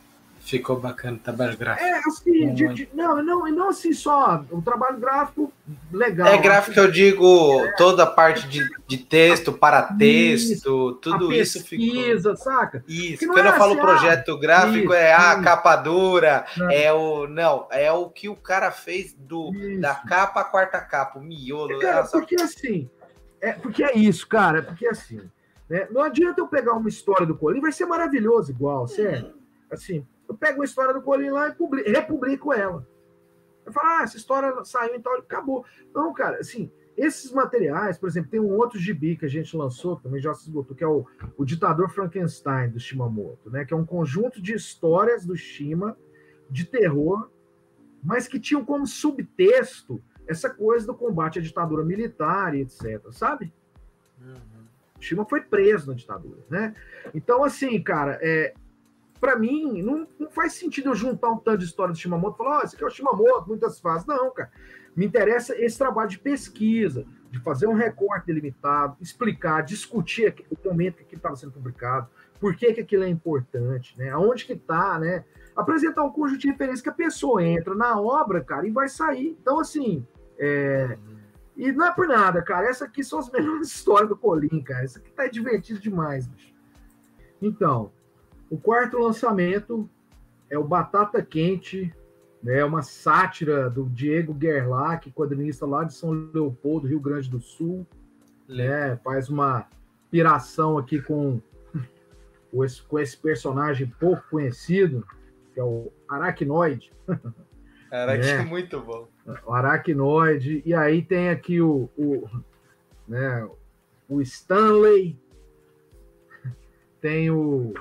[0.45, 1.87] Ficou bacana, trabalho gráfico.
[1.87, 5.51] É, assim, de, de, não, não, não assim só, o trabalho gráfico
[5.91, 6.27] legal.
[6.27, 11.57] É gráfico, eu digo, é, toda a parte de, de texto, para texto, tudo isso
[11.57, 12.35] pesquisa, ficou...
[12.35, 12.83] saca?
[12.87, 16.45] Isso, quando é eu falo assim, projeto ah, gráfico, isso, é a ah, capa dura,
[16.55, 16.69] não.
[16.69, 17.25] é o.
[17.25, 21.73] Não, é o que o cara fez do, da capa à quarta capa, o miolo.
[21.77, 22.11] É, cara, essa...
[22.11, 22.87] porque assim,
[23.41, 25.21] é, porque é isso, cara, porque assim,
[25.67, 29.33] né, não adianta eu pegar uma história do Colim, vai ser maravilhoso igual, certo?
[29.71, 32.88] Assim, eu pego uma história do Colim lá e publico, republico ela.
[33.65, 35.65] Eu falo, ah, essa história saiu, então acabou.
[35.93, 39.97] Não, cara, assim, esses materiais, por exemplo, tem um outro gibi que a gente lançou,
[39.97, 41.05] que também já se esgotou, que é o,
[41.38, 43.65] o Ditador Frankenstein, do Shimamoto, né?
[43.65, 45.97] Que é um conjunto de histórias do Shima,
[46.49, 47.30] de terror,
[48.03, 53.53] mas que tinham como subtexto essa coisa do combate à ditadura militar e etc, sabe?
[54.21, 54.65] Uhum.
[54.99, 56.73] Shima foi preso na ditadura, né?
[57.13, 58.53] Então, assim, cara, é,
[59.26, 62.38] para mim, não, não, faz sentido eu juntar um tanto de história do Shimamoto e
[62.38, 64.05] falar, ó, oh, esse aqui é o Shimamoto, muitas fases.
[64.05, 64.51] Não, cara.
[64.95, 71.03] Me interessa esse trabalho de pesquisa, de fazer um recorte delimitado, explicar, discutir o momento
[71.03, 72.07] que estava sendo publicado,
[72.39, 74.11] por que, que aquilo é importante, né?
[74.11, 75.26] Aonde que está, né?
[75.55, 79.36] Apresentar um conjunto de referências que a pessoa entra na obra, cara, e vai sair.
[79.41, 80.05] Então, assim,
[80.38, 80.99] é...
[81.57, 82.69] E não é por nada, cara.
[82.69, 84.86] Essa aqui são as melhores histórias do Colim, cara.
[84.86, 86.53] Isso aqui tá divertido demais, bicho.
[87.41, 87.91] Então,
[88.49, 89.89] o quarto lançamento
[90.49, 91.93] é o Batata Quente,
[92.41, 97.85] né, uma sátira do Diego Gerlach, quadrinista lá de São Leopoldo, Rio Grande do Sul.
[98.47, 99.67] Né, faz uma
[100.11, 101.41] piração aqui com,
[102.87, 105.03] com esse personagem pouco conhecido,
[105.51, 106.91] que é o Aracnoide.
[107.91, 109.07] Aracnoide é muito bom.
[109.45, 110.61] O Aracnoide.
[110.63, 112.29] E aí tem aqui o, o,
[113.07, 113.49] né,
[114.07, 115.19] o Stanley,
[117.01, 117.73] tem o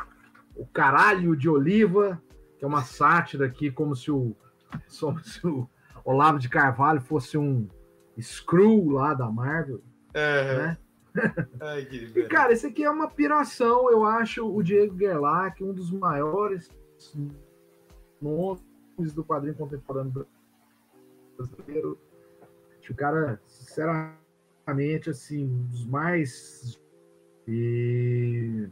[0.57, 2.23] o Caralho de Oliva,
[2.59, 4.37] que é uma sátira aqui, como se o,
[5.01, 5.69] como se o
[6.05, 7.69] Olavo de Carvalho fosse um
[8.21, 9.83] Screw lá da Marvel.
[10.13, 10.57] É.
[10.57, 10.79] Né?
[11.61, 15.91] Ai, e, cara, esse aqui é uma piração, eu acho o Diego Gerlach um dos
[15.93, 16.69] maiores
[18.21, 20.27] nomes do quadrinho contemporâneo
[21.37, 21.99] brasileiro.
[22.89, 26.81] O cara, sinceramente, assim, um dos mais.
[27.47, 28.69] E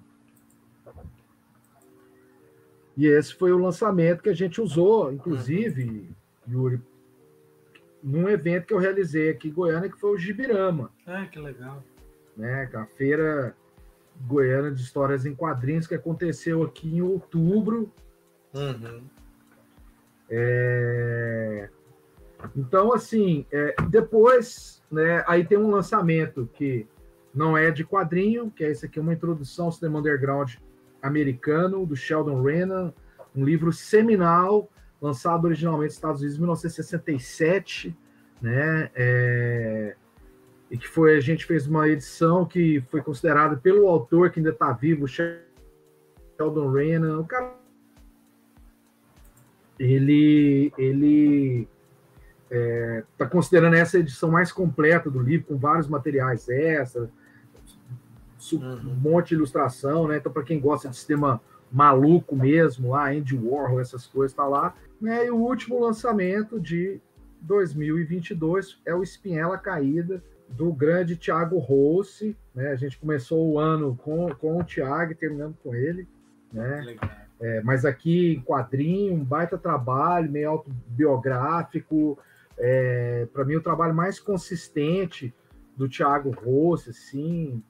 [2.97, 6.15] e esse foi o lançamento que a gente usou, inclusive,
[6.49, 6.81] Yuri,
[8.03, 10.91] num evento que eu realizei aqui em Goiânia, que foi o Gibirama.
[11.07, 11.83] Ah, que legal.
[12.37, 13.57] Né, a feira
[14.27, 17.93] goiana de histórias em quadrinhos que aconteceu aqui em outubro.
[18.55, 19.03] Uhum.
[20.29, 21.69] É...
[22.57, 23.75] Então, assim, é...
[23.89, 26.87] depois, né, aí tem um lançamento que
[27.35, 30.57] não é de quadrinho, que é esse aqui, uma introdução ao cinema underground
[31.03, 32.95] americano, do Sheldon Renan,
[33.35, 37.97] um livro seminal, lançado originalmente nos Estados Unidos em 1967,
[38.41, 38.91] né?
[38.95, 39.97] É,
[40.71, 44.51] e que foi a gente fez uma edição que foi considerada pelo autor que ainda
[44.51, 47.55] está vivo, Sheldon Renan, o cara
[49.79, 51.69] ele ele
[52.49, 57.09] está é, considerando essa edição mais completa do livro, com vários materiais extra, uhum.
[58.53, 60.17] Um monte de ilustração, né?
[60.17, 61.41] Então, para quem gosta de sistema
[61.71, 64.75] maluco mesmo, lá, Andy Warhol, essas coisas, está lá.
[65.01, 65.27] Né?
[65.27, 67.01] E o último lançamento de
[67.41, 72.37] 2022 é o Espinhela Caída, do grande Thiago Rossi.
[72.55, 72.69] Né?
[72.69, 76.07] A gente começou o ano com, com o Thiago e terminando com ele.
[76.53, 76.97] Né?
[77.41, 82.19] É, mas aqui em quadrinho, um baita trabalho, meio autobiográfico,
[82.59, 85.35] é, para mim, o trabalho mais consistente
[85.77, 87.63] do Thiago Rossi, assim,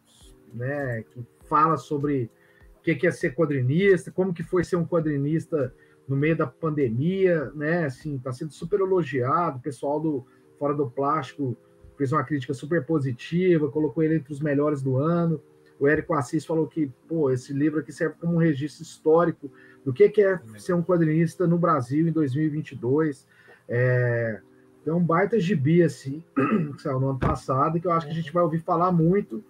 [0.54, 2.30] né, que fala sobre
[2.78, 5.72] o que é ser quadrinista, como que foi ser um quadrinista
[6.06, 7.84] no meio da pandemia, né?
[7.84, 9.58] Assim, está sendo super elogiado.
[9.58, 10.26] O pessoal do
[10.58, 11.56] Fora do Plástico
[11.96, 15.40] fez uma crítica super positiva, colocou ele entre os melhores do ano.
[15.78, 19.50] O Érico Assis falou que, pô, esse livro aqui serve como um registro histórico
[19.84, 23.26] do que é ser um quadrinista no Brasil em 2022.
[23.68, 24.40] É,
[24.84, 26.22] tem um baita gibi, assim,
[26.76, 29.42] que saiu no ano passado, que eu acho que a gente vai ouvir falar muito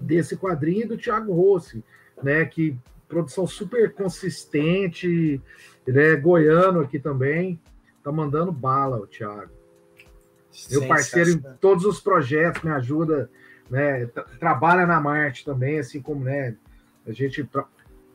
[0.00, 1.82] desse quadrinho do Thiago Rossi,
[2.22, 2.44] né?
[2.44, 2.78] Que
[3.08, 5.40] produção super consistente,
[5.86, 7.58] ele é goiano aqui também,
[8.02, 9.50] tá mandando bala o Thiago.
[10.70, 13.30] Meu parceiro em todos os projetos, me ajuda,
[13.70, 14.06] né?
[14.38, 16.56] Trabalha na Marte também, assim como, né?
[17.06, 17.66] A gente tra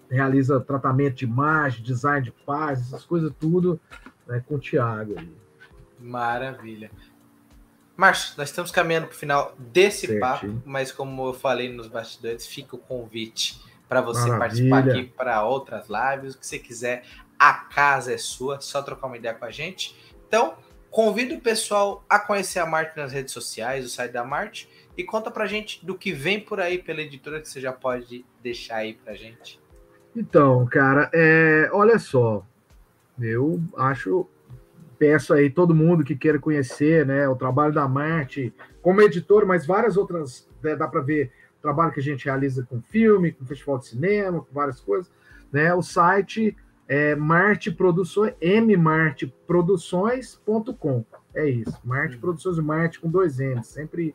[0.10, 3.80] realiza tratamento de imagem, design de páginas, essas coisas tudo,
[4.28, 4.44] né?
[4.46, 5.16] Com o Thiago.
[6.00, 6.92] Maravilha.
[7.96, 10.20] Márcio, nós estamos caminhando para o final desse certo.
[10.20, 14.40] papo, mas como eu falei nos bastidores, fica o convite para você Maravilha.
[14.40, 16.34] participar aqui para outras lives.
[16.34, 17.04] O que você quiser,
[17.38, 19.96] a casa é sua, só trocar uma ideia com a gente.
[20.28, 20.56] Então,
[20.90, 24.68] convido o pessoal a conhecer a Marte nas redes sociais, o site da Marte,
[24.98, 27.72] e conta para a gente do que vem por aí pela editora que você já
[27.72, 29.60] pode deixar aí para a gente.
[30.16, 32.46] Então, cara, é, olha só,
[33.20, 34.28] eu acho
[34.98, 39.66] peço aí todo mundo que queira conhecer, né, o trabalho da Marte como editor, mas
[39.66, 41.32] várias outras, né, dá para ver
[41.64, 45.10] trabalho que a gente realiza com filme, com festival de cinema, com várias coisas,
[45.52, 45.74] né?
[45.74, 46.56] O site
[46.90, 51.06] é Marte Produções, mmarteproduções.com.
[51.34, 54.14] É isso, Marte Produções, Marte com dois M's, sempre,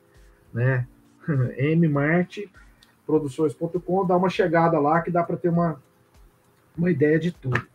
[0.52, 0.86] né?
[1.58, 5.82] mmarteproduções.com, dá uma chegada lá que dá para ter uma,
[6.76, 7.66] uma ideia de tudo.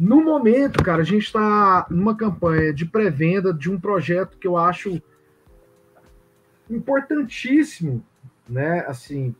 [0.00, 4.56] No momento, cara, a gente está numa campanha de pré-venda de um projeto que eu
[4.56, 4.98] acho
[6.70, 8.02] importantíssimo,
[8.48, 8.80] né?
[8.88, 9.34] Assim,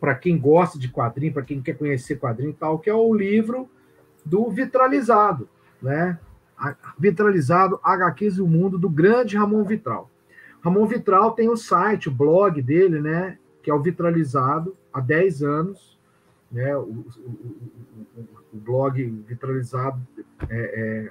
[0.00, 3.14] para quem gosta de quadrinho, para quem quer conhecer quadrinho e tal, que é o
[3.14, 3.70] livro
[4.24, 5.48] do Vitralizado,
[5.80, 6.18] né?
[6.98, 10.10] Vitralizado, HQs e o Mundo, do grande Ramon Vitral.
[10.60, 13.38] Ramon Vitral tem o site, o blog dele, né?
[13.62, 15.96] Que é o Vitralizado, há 10 anos,
[16.50, 16.76] né?
[16.76, 17.04] O, o,
[18.16, 20.00] o, o blog vitralizado
[20.48, 21.10] é,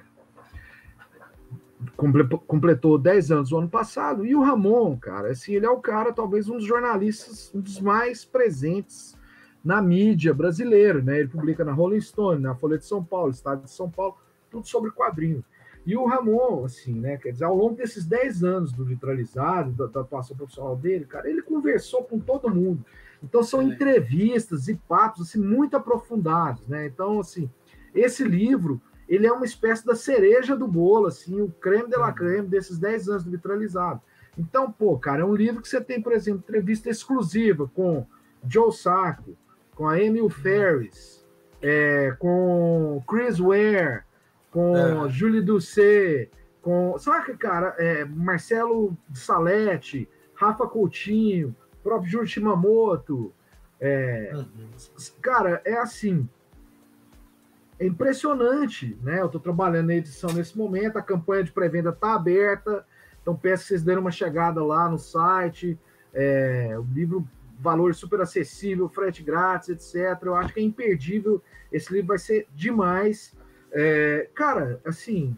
[2.46, 6.12] completou 10 anos no ano passado, e o Ramon, cara, assim, ele é o cara,
[6.12, 9.16] talvez um dos jornalistas, um dos mais presentes
[9.64, 11.20] na mídia brasileira, né?
[11.20, 14.16] Ele publica na Rolling Stone, na Folha de São Paulo, Estado de São Paulo,
[14.50, 15.44] tudo sobre quadrinhos.
[15.86, 17.16] E o Ramon, assim, né?
[17.16, 21.30] Quer dizer, ao longo desses 10 anos do vitralizado, da, da atuação profissional dele, cara,
[21.30, 22.84] ele conversou com todo mundo.
[23.22, 26.86] Então são entrevistas e papos assim muito aprofundados, né?
[26.86, 27.50] Então assim,
[27.94, 32.08] esse livro ele é uma espécie da cereja do bolo, assim, o creme de la
[32.08, 32.14] uhum.
[32.14, 34.02] creme desses 10 anos do vitralizado.
[34.36, 38.06] Então, pô, cara, é um livro que você tem, por exemplo, entrevista exclusiva com
[38.46, 39.36] Joe Sacco,
[39.74, 40.30] com a Emil uhum.
[40.30, 41.26] Ferris,
[41.62, 44.02] é, com Chris Ware,
[44.50, 45.08] com é.
[45.08, 51.56] Julie Doucet, com, saca, cara, é, Marcelo Salete, Rafa Coutinho,
[51.88, 53.32] próprio Jun Shimamoto.
[53.80, 54.68] É, uhum.
[55.22, 56.28] Cara, é assim.
[57.78, 59.20] É impressionante, né?
[59.20, 62.84] Eu estou trabalhando na edição nesse momento, a campanha de pré-venda está aberta,
[63.22, 65.78] então peço que vocês deem uma chegada lá no site.
[66.12, 67.26] É, o livro,
[67.58, 70.20] valor super acessível, frete grátis, etc.
[70.24, 71.40] Eu acho que é imperdível.
[71.70, 73.32] Esse livro vai ser demais.
[73.70, 75.36] É, cara, assim,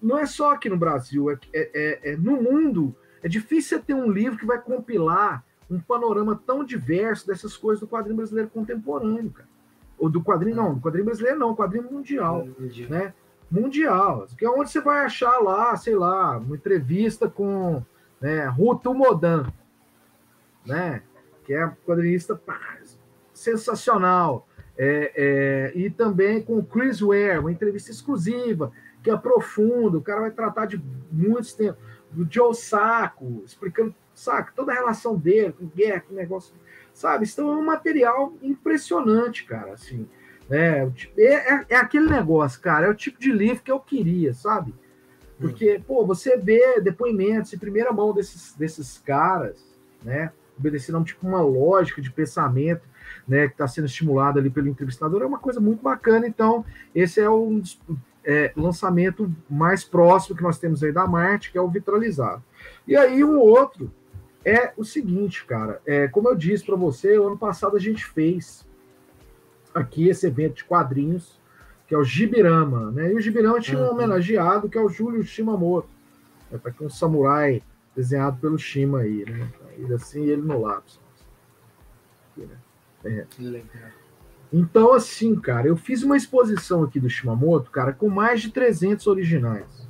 [0.00, 3.94] não é só aqui no Brasil, é, é, é, é no mundo é difícil ter
[3.94, 9.30] um livro que vai compilar um panorama tão diverso dessas coisas do quadrinho brasileiro contemporâneo,
[9.30, 9.48] cara.
[9.98, 12.90] Ou do quadrinho, não, do quadrinho brasileiro não, quadrinho mundial, mundial.
[12.90, 13.14] né?
[13.50, 14.26] Mundial.
[14.38, 17.82] Que é onde você vai achar lá, sei lá, uma entrevista com
[18.20, 19.46] né, Ruto Modan,
[20.64, 21.02] né?
[21.44, 22.58] Que é quadrinista pá,
[23.34, 24.46] sensacional.
[24.76, 28.70] É, é, e também com Chris Ware, uma entrevista exclusiva.
[29.02, 31.76] que é profundo, o cara vai tratar de muitos temas,
[32.10, 36.54] do Joe Saco, explicando, saca, toda a relação dele com guerra, com negócio,
[36.92, 37.26] sabe?
[37.26, 40.08] Então é um material impressionante, cara, assim,
[40.48, 40.90] né?
[41.16, 44.74] É, é, é aquele negócio, cara, é o tipo de livro que eu queria, sabe?
[45.38, 49.64] Porque, pô, você vê depoimentos em primeira mão desses, desses caras,
[50.02, 50.32] né?
[50.58, 52.82] Obedecendo tipo uma lógica de pensamento,
[53.26, 53.46] né?
[53.46, 56.26] Que está sendo estimulada ali pelo entrevistador, é uma coisa muito bacana.
[56.26, 57.62] Então, esse é o
[58.28, 62.44] é, lançamento mais próximo que nós temos aí da Marte, que é o Vitralizado.
[62.86, 63.90] E aí, um outro
[64.44, 65.80] é o seguinte, cara.
[65.86, 68.66] É, como eu disse para você, o ano passado a gente fez
[69.74, 71.38] aqui esse evento de quadrinhos
[71.86, 73.10] que é o Gibirama, né?
[73.10, 73.92] E o Gibirama tinha um uhum.
[73.92, 75.88] homenageado que é o Júlio Shimamoto,
[76.50, 76.58] né?
[76.62, 77.62] Tá aqui um samurai
[77.96, 79.50] desenhado pelo Shima aí, né?
[79.78, 81.00] Ele assim ele no lápis.
[82.30, 82.58] Aqui, né?
[83.06, 83.26] é.
[83.38, 83.90] Legal.
[84.52, 89.06] Então, assim, cara, eu fiz uma exposição aqui do Shimamoto, cara, com mais de 300
[89.06, 89.86] originais.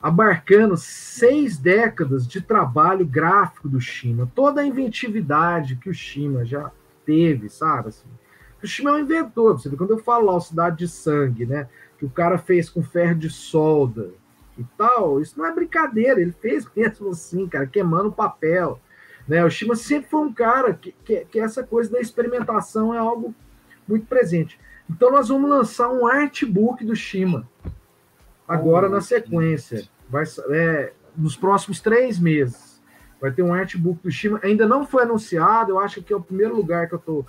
[0.00, 6.70] Abarcando seis décadas de trabalho gráfico do Shima, toda a inventividade que o Shima já
[7.04, 7.88] teve, sabe?
[7.88, 8.08] Assim,
[8.62, 9.58] o Shima é um inventor.
[9.58, 11.68] Você vê, quando eu falo lá, o Cidade de Sangue, né?
[11.98, 14.10] Que o cara fez com ferro de solda
[14.56, 16.20] e tal, isso não é brincadeira.
[16.20, 18.80] Ele fez mesmo assim, cara, queimando papel.
[19.28, 19.44] Né?
[19.44, 23.34] O Shima sempre foi um cara que, que, que essa coisa da experimentação é algo
[23.86, 24.58] muito presente.
[24.88, 27.46] Então nós vamos lançar um artbook do Shima
[28.48, 29.86] agora oh, na sequência.
[30.08, 32.82] Vai, é, nos próximos três meses.
[33.20, 34.40] Vai ter um artbook do Shima.
[34.42, 37.26] Ainda não foi anunciado, eu acho que é o primeiro lugar que eu estou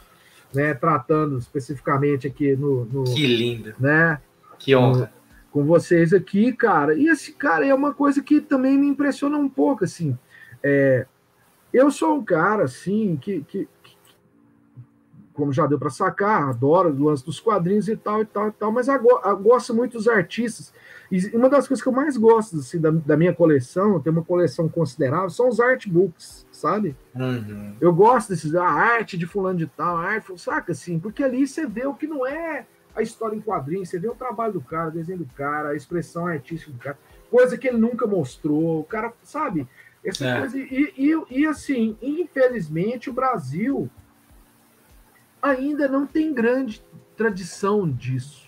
[0.54, 4.22] né, tratando especificamente aqui no, no que lindo, né?
[4.58, 5.12] Que honra.
[5.14, 5.20] No,
[5.52, 6.93] com vocês aqui, cara.
[6.93, 10.18] E esse cara é uma coisa que também me impressiona um pouco, assim.
[10.64, 11.06] É,
[11.74, 13.98] eu sou um cara, assim, que, que, que
[15.40, 18.52] como já deu para sacar, adoro o lance dos quadrinhos e tal, e tal, e
[18.52, 20.74] tal, mas agora, gosto muito dos artistas.
[21.10, 24.24] E uma das coisas que eu mais gosto assim, da, da minha coleção, tem uma
[24.24, 26.96] coleção considerável, são os artbooks, sabe?
[27.16, 27.76] Uhum.
[27.80, 31.48] Eu gosto desses, a arte de fulano de tal, a arte, saca assim, porque ali
[31.48, 34.62] você vê o que não é a história em quadrinhos, você vê o trabalho do
[34.62, 36.98] cara, o desenho do cara, a expressão artística do cara,
[37.32, 39.68] coisa que ele nunca mostrou, o cara, sabe?
[40.10, 40.39] Essa é.
[40.39, 43.89] coisa, e, e, e assim, infelizmente o Brasil
[45.41, 46.84] ainda não tem grande
[47.16, 48.47] tradição disso.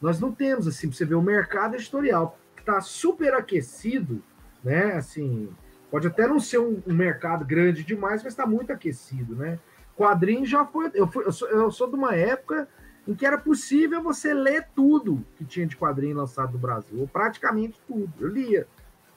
[0.00, 4.22] Nós não temos, assim, você ver o mercado editorial que está super aquecido,
[4.62, 4.92] né?
[4.92, 5.48] Assim,
[5.90, 9.58] pode até não ser um, um mercado grande demais, mas está muito aquecido, né?
[9.96, 10.90] Quadrinho já foi.
[10.94, 12.68] Eu, fui, eu, sou, eu sou de uma época
[13.06, 17.08] em que era possível você ler tudo que tinha de quadrinho lançado no Brasil, ou
[17.08, 18.12] praticamente tudo.
[18.20, 18.68] Eu lia.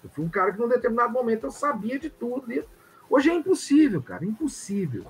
[0.03, 2.47] Eu fui um cara que, num determinado momento, eu sabia de tudo.
[3.09, 5.05] Hoje é impossível, cara, impossível.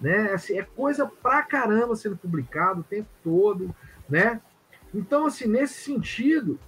[0.00, 0.32] Né?
[0.32, 3.74] Assim, é coisa pra caramba sendo publicado o tempo todo,
[4.08, 4.40] né?
[4.92, 6.58] Então, assim, nesse sentido,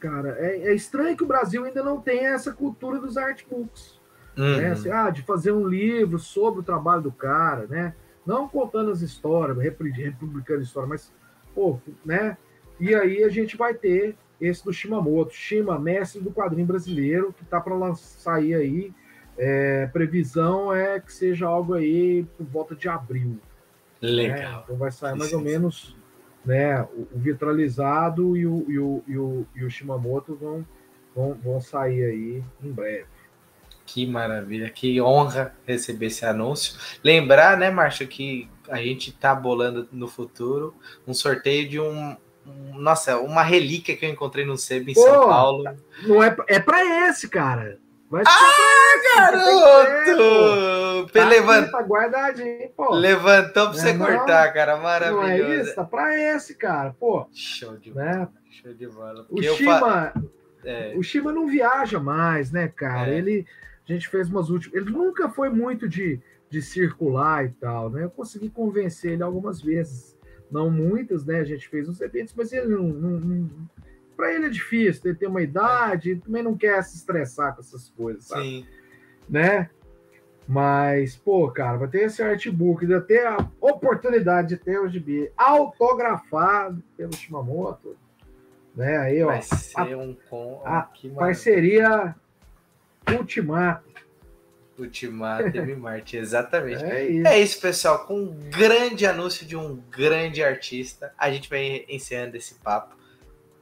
[0.00, 4.00] cara, é, é, estranho que o Brasil ainda não tenha essa cultura dos artbooks.
[4.36, 4.44] Né?
[4.44, 4.56] Uhum.
[4.56, 4.70] Né?
[4.70, 7.94] Assim, ah, de fazer um livro sobre o trabalho do cara, né?
[8.26, 11.12] Não contando as histórias, republicando história, mas,
[11.54, 12.36] pô, né?
[12.80, 17.44] E aí a gente vai ter esse do Shimamoto, Shima, mestre do quadrinho brasileiro, que
[17.44, 18.92] tá para sair aí.
[19.36, 23.38] É, previsão é que seja algo aí por volta de abril.
[24.00, 24.38] Legal.
[24.38, 24.60] Né?
[24.64, 25.96] Então vai sair mais ou menos
[26.44, 30.64] né, o, o vitralizado e o, e o, e o, e o Shimamoto vão,
[31.14, 33.06] vão, vão sair aí em breve.
[33.86, 36.78] Que maravilha, que honra receber esse anúncio.
[37.02, 40.74] Lembrar, né, Márcio, que a gente tá bolando no futuro
[41.06, 42.16] um sorteio de um
[42.74, 45.64] nossa, uma relíquia que eu encontrei no Sebo em Pô, São Paulo.
[46.02, 47.78] Não é, é para esse, cara.
[48.10, 51.12] Vai ah, garoto!
[51.12, 51.70] Tá levant...
[51.70, 52.94] tá guardadinho, pô.
[52.94, 54.76] Levantou pra você não, cortar, cara.
[54.76, 55.42] Maravilhoso.
[55.42, 55.74] Não é isso?
[55.74, 56.94] Tá pra esse, cara.
[56.98, 57.26] Pô.
[57.32, 58.14] Show de né?
[58.14, 58.32] bola.
[58.50, 59.26] Show de bola.
[59.28, 60.22] o Shima, fa...
[60.64, 60.94] é.
[60.96, 63.10] o Shima não viaja mais, né, cara?
[63.10, 63.18] É.
[63.18, 63.46] Ele,
[63.88, 64.80] a gente fez umas últimas.
[64.80, 68.04] Ele nunca foi muito de, de circular e tal, né?
[68.04, 70.13] Eu consegui convencer ele algumas vezes.
[70.54, 71.40] Não muitas, né?
[71.40, 73.50] A gente fez uns eventos, mas ele não, não, não
[74.16, 77.88] para ele é difícil, ele tem uma idade, também não quer se estressar com essas
[77.90, 78.42] coisas, sabe?
[78.44, 78.66] Sim.
[79.28, 79.68] Né?
[80.46, 85.32] Mas, pô, cara, vai ter esse artbook, vai ter a oportunidade de ter o GB
[85.36, 87.96] autografado pelo Shimamoto,
[88.76, 88.96] né?
[88.98, 89.26] Aí, ó.
[89.26, 92.14] Vai ser a, um com a parceria
[93.10, 94.03] Ultimato.
[94.78, 96.84] Ultimato e Marte, exatamente.
[96.84, 97.26] É isso.
[97.28, 98.06] é isso, pessoal.
[98.06, 102.96] Com um grande anúncio de um grande artista, a gente vai encerrando esse papo.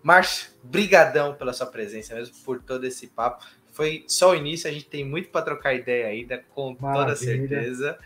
[0.03, 3.45] Márcio, brigadão pela sua presença mesmo, por todo esse papo.
[3.71, 7.05] Foi só o início, a gente tem muito para trocar ideia ainda, com Maravilha.
[7.05, 7.99] toda certeza.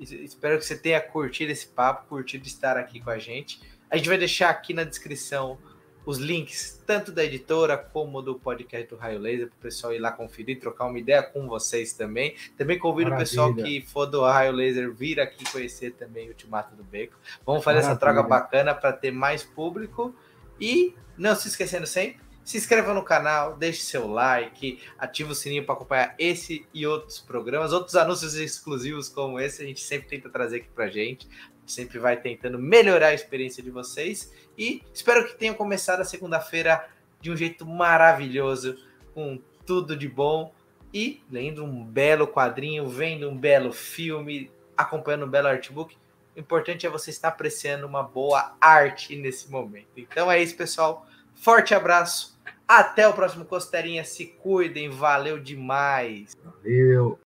[0.00, 3.60] Espero que você tenha curtido esse papo, curtido estar aqui com a gente.
[3.90, 5.58] A gente vai deixar aqui na descrição
[6.06, 9.98] os links tanto da editora como do podcast do Raio Laser para o pessoal ir
[9.98, 12.34] lá conferir, trocar uma ideia com vocês também.
[12.56, 13.26] Também convido Maravilha.
[13.26, 17.16] o pessoal que for do Raio Laser vir aqui conhecer também o Ultimato do Beco.
[17.44, 17.92] Vamos fazer Maravilha.
[17.92, 20.14] essa troca bacana para ter mais público
[20.60, 25.64] e não se esquecendo sempre, se inscreva no canal, deixe seu like, ative o sininho
[25.64, 30.28] para acompanhar esse e outros programas, outros anúncios exclusivos como esse, a gente sempre tenta
[30.28, 31.26] trazer aqui para gente
[31.66, 34.32] sempre vai tentando melhorar a experiência de vocês.
[34.56, 36.88] E espero que tenham começado a segunda-feira
[37.20, 38.76] de um jeito maravilhoso,
[39.14, 40.52] com tudo de bom
[40.92, 45.96] e lendo um belo quadrinho, vendo um belo filme, acompanhando um belo artbook.
[46.36, 49.88] O importante é você estar apreciando uma boa arte nesse momento.
[49.96, 51.06] Então é isso, pessoal.
[51.34, 52.38] Forte abraço.
[52.66, 54.04] Até o próximo Costeirinha.
[54.04, 54.88] Se cuidem.
[54.88, 56.36] Valeu demais.
[56.44, 57.18] Valeu.